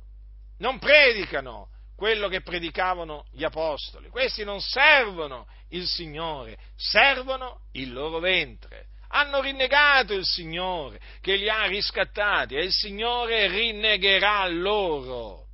non 0.60 0.78
predicano 0.78 1.68
quello 2.00 2.28
che 2.28 2.40
predicavano 2.40 3.26
gli 3.30 3.44
Apostoli, 3.44 4.08
questi 4.08 4.42
non 4.42 4.62
servono 4.62 5.46
il 5.72 5.86
Signore, 5.86 6.56
servono 6.74 7.66
il 7.72 7.92
loro 7.92 8.20
ventre 8.20 8.86
hanno 9.12 9.40
rinnegato 9.40 10.14
il 10.14 10.24
Signore 10.24 11.00
che 11.20 11.34
li 11.34 11.48
ha 11.48 11.64
riscattati 11.64 12.54
e 12.54 12.62
il 12.62 12.70
Signore 12.70 13.48
rinnegherà 13.48 14.46
loro. 14.46 15.46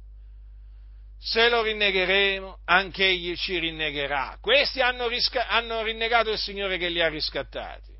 Se 1.18 1.48
lo 1.48 1.62
rinnegheremo, 1.62 2.58
anche 2.66 3.06
Egli 3.06 3.34
ci 3.34 3.58
rinnegherà. 3.58 4.36
Questi 4.38 4.82
hanno, 4.82 5.08
risca- 5.08 5.48
hanno 5.48 5.82
rinnegato 5.82 6.30
il 6.30 6.38
Signore 6.38 6.76
che 6.76 6.90
li 6.90 7.00
ha 7.00 7.08
riscattati 7.08 7.95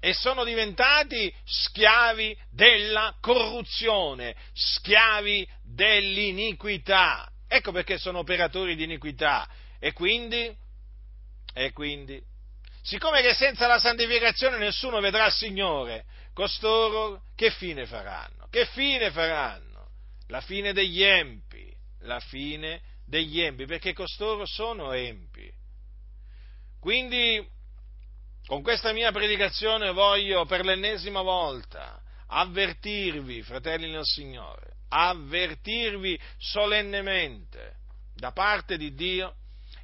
e 0.00 0.12
sono 0.14 0.44
diventati 0.44 1.32
schiavi 1.44 2.36
della 2.50 3.16
corruzione, 3.20 4.36
schiavi 4.52 5.48
dell'iniquità. 5.62 7.30
Ecco 7.48 7.72
perché 7.72 7.98
sono 7.98 8.18
operatori 8.18 8.76
di 8.76 8.84
iniquità. 8.84 9.48
E 9.80 9.92
quindi, 9.92 10.54
e 11.54 11.72
quindi 11.72 12.22
siccome 12.82 13.20
che 13.20 13.34
senza 13.34 13.66
la 13.66 13.78
santificazione 13.78 14.56
nessuno 14.56 15.00
vedrà 15.00 15.26
il 15.26 15.32
Signore, 15.32 16.04
costoro 16.32 17.22
che 17.34 17.50
fine 17.50 17.86
faranno? 17.86 18.46
Che 18.50 18.66
fine 18.66 19.10
faranno? 19.10 19.90
La 20.28 20.40
fine 20.40 20.72
degli 20.72 21.02
empi, 21.02 21.74
la 22.00 22.20
fine 22.20 22.80
degli 23.04 23.40
empi, 23.40 23.66
perché 23.66 23.92
costoro 23.92 24.46
sono 24.46 24.92
empi. 24.92 25.50
Quindi, 26.80 27.44
con 28.48 28.62
questa 28.62 28.94
mia 28.94 29.12
predicazione 29.12 29.92
voglio 29.92 30.46
per 30.46 30.64
l'ennesima 30.64 31.20
volta 31.20 32.00
avvertirvi, 32.28 33.42
fratelli 33.42 33.90
nel 33.90 34.06
Signore, 34.06 34.76
avvertirvi 34.88 36.18
solennemente 36.38 37.74
da 38.14 38.32
parte 38.32 38.78
di 38.78 38.94
Dio 38.94 39.34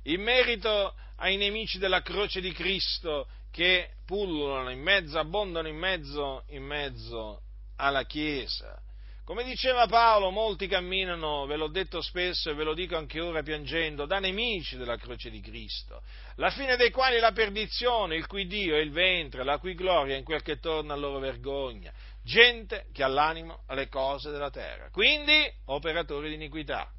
in 0.05 0.23
merito 0.23 0.95
ai 1.17 1.37
nemici 1.37 1.77
della 1.77 2.01
croce 2.01 2.41
di 2.41 2.53
Cristo 2.53 3.29
che 3.51 3.97
pullulano 4.07 4.71
in 4.71 4.81
mezzo, 4.81 5.19
abbondano 5.19 5.69
in 5.69 5.77
mezzo, 5.77 6.45
in 6.49 6.65
mezzo 6.65 7.43
alla 7.77 8.05
Chiesa. 8.05 8.81
Come 9.25 9.45
diceva 9.45 9.87
Paolo, 9.87 10.31
molti 10.31 10.69
camminano, 10.69 11.45
ve 11.45 11.57
l'ho 11.57 11.69
detto 11.69 12.01
spesso 12.01 12.49
e 12.49 12.55
ve 12.55 12.65
lo 12.65 12.73
dico 12.73 12.97
anche 12.97 13.21
ora 13.21 13.43
piangendo, 13.43 14.07
da 14.07 14.19
nemici 14.21 14.79
della 14.79 14.97
croce 14.97 15.29
di 15.29 15.41
Cristo, 15.41 16.03
la 16.37 16.51
fine 16.51 16.76
dei 16.76 16.91
quali 16.91 17.16
è 17.16 17.20
la 17.20 17.32
perdizione, 17.32 18.16
il 18.16 18.26
cui 18.26 18.47
Dio 18.47 18.76
è 18.76 18.80
il 18.80 18.91
ventre, 18.91 19.45
la 19.45 19.59
cui 19.59 19.74
gloria 19.74 20.14
è 20.14 20.18
in 20.18 20.24
quel 20.24 20.43
che 20.43 20.59
torna 20.59 20.95
a 20.95 20.97
loro 20.97 21.18
vergogna. 21.18 21.93
Gente 22.22 22.87
che 22.93 23.03
ha 23.03 23.07
l'animo 23.07 23.62
alle 23.66 23.89
cose 23.89 24.30
della 24.30 24.51
terra, 24.51 24.91
quindi 24.91 25.53
operatori 25.66 26.28
di 26.28 26.35
iniquità. 26.35 26.91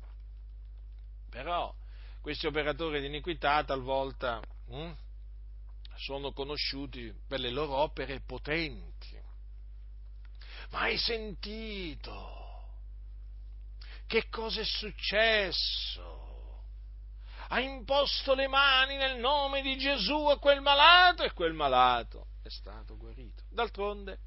Però 1.29 1.73
questi 2.21 2.47
operatori 2.47 3.01
di 3.01 3.07
iniquità 3.07 3.63
talvolta 3.63 4.39
hm, 4.69 4.95
sono 5.97 6.31
conosciuti 6.31 7.13
per 7.27 7.39
le 7.39 7.49
loro 7.49 7.75
opere 7.75 8.21
potenti. 8.21 9.21
Ma 10.71 10.81
hai 10.81 10.97
sentito? 10.97 12.43
Che 14.07 14.29
cosa 14.29 14.61
è 14.61 14.65
successo? 14.65 16.14
Ha 17.55 17.61
imposto 17.61 18.33
le 18.33 18.49
mani 18.49 18.97
nel 18.97 19.17
nome 19.17 19.61
di 19.61 19.77
Gesù 19.77 20.25
a 20.25 20.37
quel 20.37 20.59
malato 20.59 21.23
e 21.23 21.31
quel 21.31 21.53
malato 21.53 22.27
è 22.43 22.49
stato 22.49 22.97
guarito. 22.97 23.43
D'altronde 23.49 24.17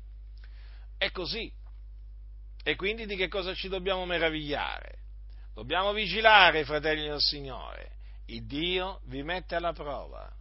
è 0.96 1.10
così. 1.10 1.52
E 2.64 2.74
quindi 2.74 3.04
di 3.04 3.16
che 3.16 3.28
cosa 3.28 3.52
ci 3.52 3.68
dobbiamo 3.68 4.06
meravigliare? 4.06 5.00
Dobbiamo 5.52 5.92
vigilare, 5.92 6.64
fratelli 6.64 7.06
del 7.06 7.20
Signore. 7.20 7.96
Il 8.28 8.46
Dio 8.46 9.02
vi 9.04 9.22
mette 9.22 9.56
alla 9.56 9.74
prova 9.74 10.34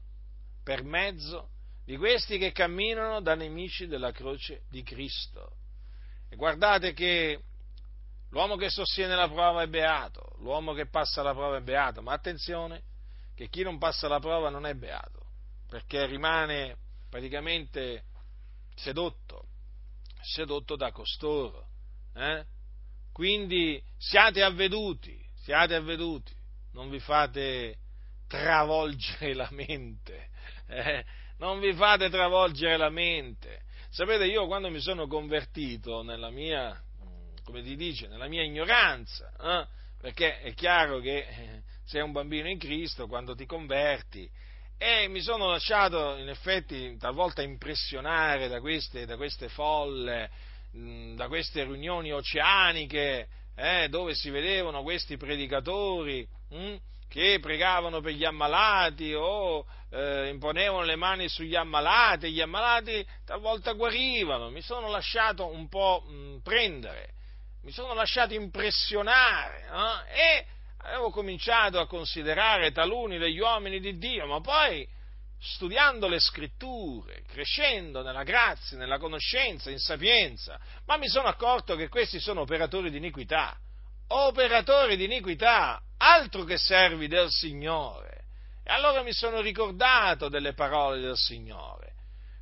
per 0.64 0.82
mezzo 0.84 1.50
di 1.84 1.98
questi 1.98 2.38
che 2.38 2.54
camminano 2.54 3.20
da 3.20 3.36
nemici 3.36 3.88
della 3.88 4.14
croce 4.14 4.62
di 4.70 4.82
Cristo. 4.84 5.58
E 6.30 6.38
guardate 6.38 6.94
che 6.94 7.42
l'uomo 8.30 8.56
che 8.56 8.70
sostiene 8.70 9.16
la 9.16 9.28
prova 9.28 9.62
è 9.62 9.68
beato, 9.68 10.36
l'uomo 10.40 10.74
che 10.74 10.88
passa 10.88 11.22
la 11.22 11.34
prova 11.34 11.58
è 11.58 11.62
beato, 11.62 12.02
ma 12.02 12.14
attenzione 12.14 12.84
che 13.36 13.50
chi 13.50 13.64
non 13.64 13.78
passa 13.78 14.08
la 14.08 14.20
prova 14.20 14.50
non 14.50 14.66
è 14.66 14.74
beato, 14.74 15.26
perché 15.68 16.06
rimane 16.06 16.78
praticamente 17.10 18.06
sedotto, 18.76 19.48
sedotto 20.22 20.76
da 20.76 20.92
costoro. 20.92 21.68
Eh? 22.16 22.46
Quindi 23.12 23.82
siate 23.98 24.44
avveduti, 24.44 25.20
siate 25.36 25.76
avveduti, 25.76 26.34
non 26.74 26.90
vi 26.90 27.00
fate 27.00 27.78
travolgere 28.28 29.34
la 29.34 29.48
mente, 29.52 30.30
eh? 30.68 31.06
non 31.38 31.60
vi 31.60 31.74
fate 31.74 32.10
travolgere 32.10 32.78
la 32.78 32.90
mente. 32.90 33.64
Sapete, 33.90 34.26
io 34.26 34.48
quando 34.48 34.70
mi 34.70 34.80
sono 34.80 35.08
convertito 35.08 36.04
nella 36.04 36.30
mia, 36.30 36.80
come 37.48 37.64
ti 37.64 37.78
dice, 37.78 38.08
nella 38.08 38.28
mia 38.28 38.44
ignoranza, 38.44 39.32
eh? 39.42 39.66
perché 40.02 40.42
è 40.42 40.54
chiaro 40.54 41.00
che 41.00 41.18
eh, 41.18 41.62
sei 41.86 42.02
un 42.02 42.12
bambino 42.12 42.50
in 42.50 42.60
Cristo 42.60 43.08
quando 43.08 43.36
ti 43.36 43.46
converti, 43.46 44.30
e 44.78 45.08
mi 45.08 45.22
sono 45.22 45.50
lasciato 45.50 46.18
in 46.18 46.28
effetti 46.28 46.98
talvolta 46.98 47.42
impressionare 47.42 48.50
da 48.50 48.60
queste, 48.60 49.06
da 49.06 49.16
queste 49.16 49.48
folle 49.48 50.30
da 51.16 51.28
queste 51.28 51.64
riunioni 51.64 52.12
oceaniche 52.12 53.28
eh, 53.56 53.88
dove 53.90 54.14
si 54.14 54.30
vedevano 54.30 54.84
questi 54.84 55.18
predicatori 55.18 56.28
hm, 56.50 56.76
che 57.10 57.40
pregavano 57.42 58.02
per 58.02 58.12
gli 58.12 58.26
ammalati 58.26 59.14
o 59.14 59.66
eh, 59.90 60.28
imponevano 60.28 60.84
le 60.84 60.96
mani 60.96 61.30
sugli 61.30 61.56
ammalati 61.56 62.32
gli 62.32 62.42
ammalati 62.42 63.04
talvolta 63.26 63.72
guarivano. 63.72 64.50
Mi 64.50 64.62
sono 64.62 64.90
lasciato 64.90 65.50
un 65.52 65.68
po' 65.70 66.04
mh, 66.06 66.42
prendere, 66.44 67.14
mi 67.64 67.72
sono 67.72 67.94
lasciato 67.94 68.34
impressionare 68.34 69.66
eh, 69.66 70.20
e 70.20 70.46
avevo 70.88 71.10
cominciato 71.10 71.80
a 71.80 71.88
considerare 71.88 72.72
taluni 72.72 73.18
degli 73.18 73.40
uomini 73.40 73.80
di 73.80 73.98
Dio, 73.98 74.26
ma 74.26 74.40
poi 74.42 74.88
studiando 75.40 76.08
le 76.08 76.20
scritture, 76.20 77.24
crescendo 77.28 78.02
nella 78.02 78.24
grazia, 78.24 78.78
nella 78.78 78.98
conoscenza, 78.98 79.70
in 79.70 79.80
sapienza, 79.80 80.60
ma 80.86 80.98
mi 80.98 81.08
sono 81.08 81.28
accorto 81.28 81.76
che 81.76 81.90
questi 81.90 82.20
sono 82.20 82.42
operatori 82.42 82.90
di 82.90 82.98
iniquità, 82.98 83.56
operatori 84.08 84.96
di 84.96 85.06
iniquità, 85.06 85.82
altro 85.98 86.44
che 86.44 86.58
servi 86.58 87.08
del 87.08 87.30
Signore. 87.30 88.26
E 88.64 88.72
allora 88.72 89.02
mi 89.02 89.14
sono 89.14 89.40
ricordato 89.40 90.28
delle 90.28 90.54
parole 90.54 91.00
del 91.00 91.16
Signore. 91.16 91.94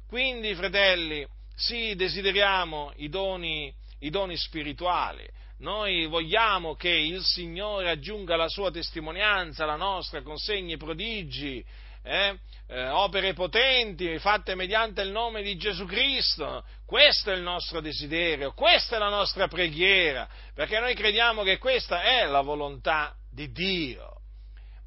Quindi, 0.07 0.55
fratelli, 0.55 1.27
sì, 1.55 1.95
desideriamo 1.95 2.93
i 2.97 3.09
doni, 3.09 3.73
i 3.99 4.09
doni 4.09 4.37
spirituali, 4.37 5.27
noi 5.57 6.05
vogliamo 6.05 6.75
che 6.75 6.89
il 6.89 7.23
Signore 7.23 7.89
aggiunga 7.89 8.35
la 8.35 8.49
sua 8.49 8.71
testimonianza 8.71 9.63
alla 9.63 9.77
nostra, 9.77 10.21
consegni 10.21 10.75
prodigi, 10.75 11.63
eh, 12.03 12.37
eh, 12.67 12.89
opere 12.89 13.33
potenti 13.33 14.19
fatte 14.19 14.53
mediante 14.53 15.01
il 15.01 15.11
nome 15.11 15.41
di 15.41 15.55
Gesù 15.55 15.85
Cristo. 15.85 16.63
Questo 16.85 17.31
è 17.31 17.35
il 17.35 17.41
nostro 17.41 17.79
desiderio, 17.79 18.53
questa 18.53 18.97
è 18.97 18.99
la 18.99 19.09
nostra 19.09 19.47
preghiera, 19.47 20.27
perché 20.53 20.79
noi 20.79 20.93
crediamo 20.93 21.43
che 21.43 21.57
questa 21.57 22.03
è 22.03 22.25
la 22.25 22.41
volontà 22.41 23.15
di 23.31 23.51
Dio. 23.51 24.21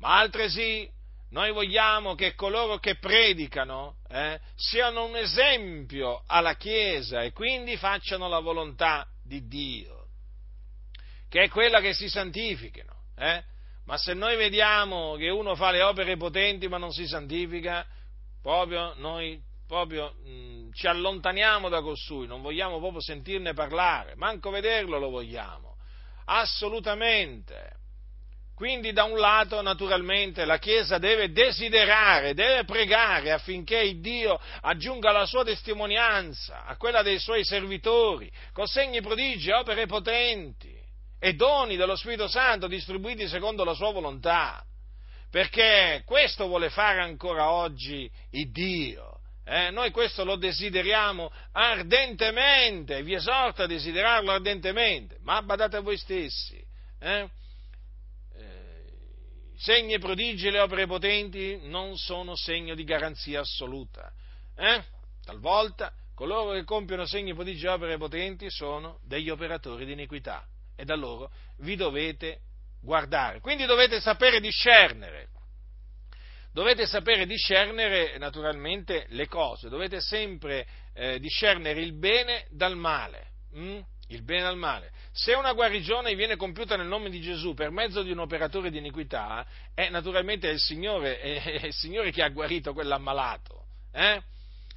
Ma 0.01 0.19
altresì 0.19 0.89
noi 1.31 1.53
vogliamo 1.53 2.15
che 2.15 2.35
coloro 2.35 2.79
che 2.79 2.97
predicano 2.97 3.97
eh, 4.09 4.41
siano 4.57 5.05
un 5.05 5.17
esempio 5.17 6.23
alla 6.27 6.55
Chiesa 6.57 7.23
e 7.23 7.33
quindi 7.33 7.77
facciano 7.77 8.29
la 8.29 8.41
volontà 8.41 9.07
di 9.23 9.47
Dio, 9.47 10.07
che 11.29 11.43
è 11.43 11.49
quella 11.49 11.81
che 11.81 11.93
si 11.93 12.09
santifichino. 12.09 12.95
Eh? 13.17 13.43
Ma 13.85 13.97
se 13.99 14.15
noi 14.15 14.37
vediamo 14.37 15.17
che 15.17 15.29
uno 15.29 15.55
fa 15.55 15.71
le 15.71 15.83
opere 15.83 16.17
potenti 16.17 16.69
ma 16.69 16.79
non 16.79 16.93
si 16.93 17.07
santifica, 17.07 17.87
proprio 18.41 18.95
noi 18.97 19.43
proprio, 19.67 20.15
mh, 20.25 20.71
ci 20.73 20.87
allontaniamo 20.87 21.69
da 21.69 21.83
costui, 21.83 22.27
non 22.27 22.41
vogliamo 22.41 22.79
proprio 22.79 23.03
sentirne 23.03 23.53
parlare, 23.53 24.17
manco 24.17 24.49
vederlo 24.51 24.99
lo 24.99 25.11
vogliamo. 25.11 25.77
Assolutamente. 26.25 27.78
Quindi 28.59 28.93
da 28.93 29.05
un 29.05 29.21
lato 29.21 29.63
naturalmente 29.63 30.45
la 30.45 30.59
Chiesa 30.59 30.99
deve 30.99 31.31
desiderare, 31.31 32.35
deve 32.35 32.65
pregare 32.65 33.31
affinché 33.31 34.01
Dio 34.01 34.37
aggiunga 34.63 35.13
la 35.13 35.27
sua 35.27 35.45
testimonianza 35.45 36.65
a 36.65 36.77
quella 36.77 37.03
dei 37.03 37.21
suoi 37.21 37.45
servitori, 37.45 38.29
con 38.53 38.67
segni 38.67 39.01
prodigi 39.01 39.53
opere 39.53 39.87
potenti 39.87 40.77
e 41.21 41.35
doni 41.35 41.77
dello 41.77 41.95
Spirito 41.95 42.27
Santo 42.27 42.67
distribuiti 42.67 43.29
secondo 43.29 43.63
la 43.63 43.75
sua 43.75 43.93
volontà. 43.93 44.61
perché 45.31 46.03
questo 46.05 46.49
vuole 46.49 46.69
fare 46.69 47.01
ancora 47.01 47.53
oggi 47.53 48.11
il 48.31 48.51
Dio. 48.51 49.21
Eh, 49.45 49.71
noi 49.71 49.93
questo 49.93 50.25
lo 50.25 50.35
desideriamo 50.35 51.31
ardentemente, 51.53 53.05
vi 53.05 53.15
esorto 53.15 53.63
a 53.63 53.67
desiderarlo 53.67 54.33
ardentemente, 54.33 55.19
ma 55.21 55.41
badate 55.43 55.77
a 55.77 55.81
voi 55.81 55.97
stessi. 55.97 56.61
Eh, 56.99 57.29
segni 59.59 59.95
e 59.95 59.99
prodigi 59.99 60.47
e 60.47 60.51
le 60.51 60.61
opere 60.61 60.87
potenti 60.87 61.59
non 61.65 61.97
sono 61.97 62.35
segno 62.37 62.75
di 62.75 62.85
garanzia 62.85 63.41
assoluta. 63.41 64.13
Eh? 64.57 64.83
Talvolta 65.25 65.93
coloro 66.15 66.53
che 66.53 66.65
compiono 66.65 67.07
segni, 67.07 67.35
prodigi 67.35 67.67
e 67.67 67.69
opere 67.69 67.99
potenti 67.99 68.51
sono 68.51 68.99
degli 69.05 69.31
operatori 69.31 69.85
di 69.85 69.93
iniquità 69.93 70.47
e 70.75 70.85
da 70.85 70.95
loro 70.95 71.31
vi 71.59 71.77
dovete 71.77 72.41
guardare. 72.81 73.41
Quindi 73.41 73.67
dovete 73.67 74.01
sapere 74.01 74.41
discernere 74.41 75.29
dovete 76.59 76.87
sapere 76.87 77.25
discernere 77.25 78.19
naturalmente 78.19 79.07
le 79.11 79.29
cose, 79.29 79.69
dovete 79.69 80.01
sempre 80.01 80.67
eh, 80.93 81.21
discernere 81.21 81.81
il 81.81 81.93
bene 81.93 82.47
dal 82.51 82.77
male. 82.77 83.27
Hm? 83.53 83.79
Il 84.09 84.23
bene 84.23 84.43
dal 84.43 84.57
male. 84.57 84.91
Se 85.13 85.35
una 85.35 85.53
guarigione 85.53 86.15
viene 86.15 86.37
compiuta 86.37 86.77
nel 86.77 86.87
nome 86.87 87.11
di 87.11 87.21
Gesù 87.21 87.55
per 87.55 87.71
mezzo 87.71 88.03
di 88.03 88.11
un 88.11 88.19
operatore 88.19 88.71
di 88.71 88.79
iniquità, 88.79 89.47
è 89.75 89.89
naturalmente 89.91 90.49
il 90.49 90.59
Signore, 90.59 91.21
è 91.21 91.67
il 91.67 91.75
Signore 91.75 92.11
che 92.11 92.23
ha 92.23 92.29
guarito 92.29 92.73
quell'ammalato. 92.73 93.67
Eh? 93.93 94.23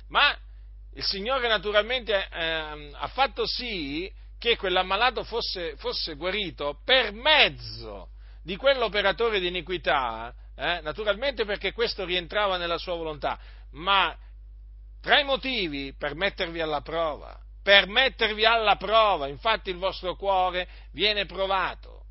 Ma 0.09 0.37
il 0.93 1.03
Signore 1.03 1.47
naturalmente 1.47 2.27
eh, 2.29 2.91
ha 2.93 3.07
fatto 3.07 3.45
sì 3.45 4.11
che 4.37 4.57
quell'ammalato 4.57 5.23
fosse, 5.23 5.75
fosse 5.77 6.15
guarito 6.15 6.81
per 6.83 7.13
mezzo 7.13 8.09
di 8.43 8.55
quell'operatore 8.55 9.39
di 9.39 9.47
iniquità 9.47 10.33
eh? 10.55 10.79
naturalmente 10.81 11.45
perché 11.45 11.71
questo 11.71 12.05
rientrava 12.05 12.57
nella 12.57 12.77
sua 12.77 12.95
volontà, 12.95 13.39
ma 13.71 14.15
tra 15.01 15.19
i 15.19 15.23
motivi 15.23 15.93
per 15.97 16.15
mettervi 16.15 16.61
alla 16.61 16.81
prova, 16.81 17.39
per 17.61 17.87
mettervi 17.87 18.45
alla 18.45 18.75
prova, 18.75 19.27
infatti 19.27 19.69
il 19.69 19.77
vostro 19.77 20.15
cuore 20.15 20.67
viene 20.91 21.25
provato. 21.25 22.05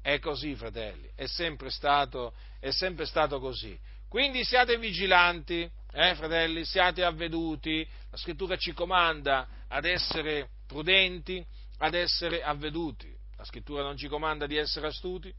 È 0.00 0.18
così, 0.20 0.54
fratelli, 0.54 1.10
è 1.14 1.26
sempre 1.26 1.70
stato, 1.70 2.34
è 2.60 2.70
sempre 2.70 3.06
stato 3.06 3.40
così. 3.40 3.78
Quindi 4.08 4.44
siate 4.44 4.78
vigilanti, 4.78 5.68
eh, 5.92 6.14
fratelli, 6.14 6.64
siate 6.64 7.02
avveduti. 7.02 7.86
La 8.10 8.16
scrittura 8.16 8.56
ci 8.56 8.72
comanda 8.72 9.48
ad 9.68 9.84
essere 9.84 10.50
prudenti, 10.66 11.44
ad 11.78 11.94
essere 11.94 12.42
avveduti. 12.42 13.12
La 13.36 13.44
scrittura 13.44 13.82
non 13.82 13.96
ci 13.96 14.06
comanda 14.06 14.46
di 14.46 14.56
essere 14.56 14.86
astuti, 14.86 15.34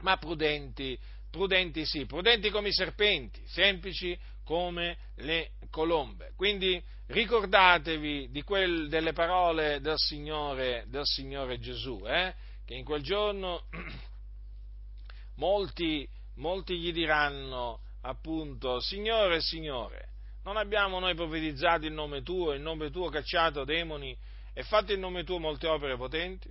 ma 0.00 0.18
prudenti 0.18 0.98
prudenti 1.30 1.84
sì, 1.84 2.06
prudenti 2.06 2.50
come 2.50 2.68
i 2.68 2.72
serpenti, 2.72 3.42
semplici 3.46 4.18
come 4.48 4.96
le 5.16 5.50
colombe. 5.68 6.32
Quindi 6.34 6.82
ricordatevi 7.08 8.30
quel, 8.44 8.88
delle 8.88 9.12
parole 9.12 9.78
del 9.82 9.98
Signore, 9.98 10.86
del 10.88 11.04
Signore 11.04 11.58
Gesù, 11.58 12.02
eh? 12.06 12.34
che 12.64 12.72
in 12.72 12.82
quel 12.82 13.02
giorno 13.02 13.64
molti, 15.36 16.08
molti 16.36 16.78
gli 16.78 16.92
diranno 16.92 17.80
appunto, 18.00 18.80
Signore, 18.80 19.42
Signore, 19.42 20.12
non 20.44 20.56
abbiamo 20.56 20.98
noi 20.98 21.14
profetizzato 21.14 21.84
il 21.84 21.92
nome 21.92 22.22
tuo, 22.22 22.52
il 22.54 22.62
nome 22.62 22.90
tuo 22.90 23.10
cacciato 23.10 23.64
demoni 23.64 24.16
e 24.54 24.62
fatto 24.62 24.94
in 24.94 25.00
nome 25.00 25.24
tuo 25.24 25.38
molte 25.38 25.66
opere 25.66 25.94
potenti? 25.98 26.50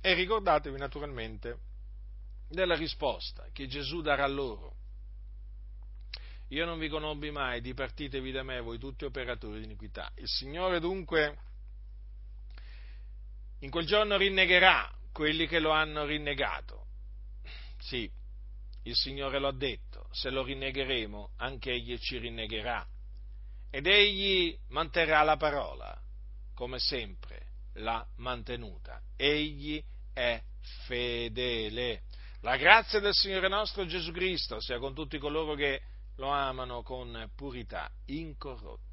E 0.00 0.12
ricordatevi 0.14 0.76
naturalmente 0.76 1.58
della 2.48 2.74
risposta 2.74 3.46
che 3.52 3.68
Gesù 3.68 4.00
darà 4.00 4.26
loro. 4.26 4.75
Io 6.48 6.64
non 6.64 6.78
vi 6.78 6.88
conobbi 6.88 7.30
mai, 7.30 7.60
dipartitevi 7.60 8.30
da 8.30 8.42
me, 8.42 8.60
voi 8.60 8.78
tutti 8.78 9.04
operatori 9.04 9.58
di 9.58 9.64
iniquità. 9.64 10.12
Il 10.16 10.28
Signore 10.28 10.78
dunque 10.78 11.38
in 13.60 13.70
quel 13.70 13.86
giorno 13.86 14.16
rinnegherà 14.16 14.88
quelli 15.12 15.46
che 15.46 15.58
lo 15.58 15.70
hanno 15.70 16.04
rinnegato. 16.04 16.86
Sì, 17.78 18.08
il 18.82 18.94
Signore 18.94 19.40
lo 19.40 19.48
ha 19.48 19.54
detto, 19.54 20.08
se 20.12 20.30
lo 20.30 20.44
rinnegheremo, 20.44 21.32
anche 21.38 21.72
Egli 21.72 21.98
ci 21.98 22.18
rinnegherà. 22.18 22.86
Ed 23.70 23.86
Egli 23.86 24.56
manterrà 24.68 25.22
la 25.22 25.36
parola, 25.36 26.00
come 26.54 26.78
sempre 26.78 27.46
l'ha 27.74 28.06
mantenuta. 28.16 29.02
Egli 29.16 29.82
è 30.12 30.40
fedele. 30.86 32.02
La 32.42 32.56
grazia 32.56 33.00
del 33.00 33.14
Signore 33.14 33.48
nostro 33.48 33.84
Gesù 33.86 34.12
Cristo 34.12 34.60
sia 34.60 34.78
con 34.78 34.94
tutti 34.94 35.18
coloro 35.18 35.54
che 35.54 35.82
lo 36.16 36.28
amano 36.28 36.82
con 36.82 37.30
purità 37.34 37.90
incorrotta. 38.06 38.85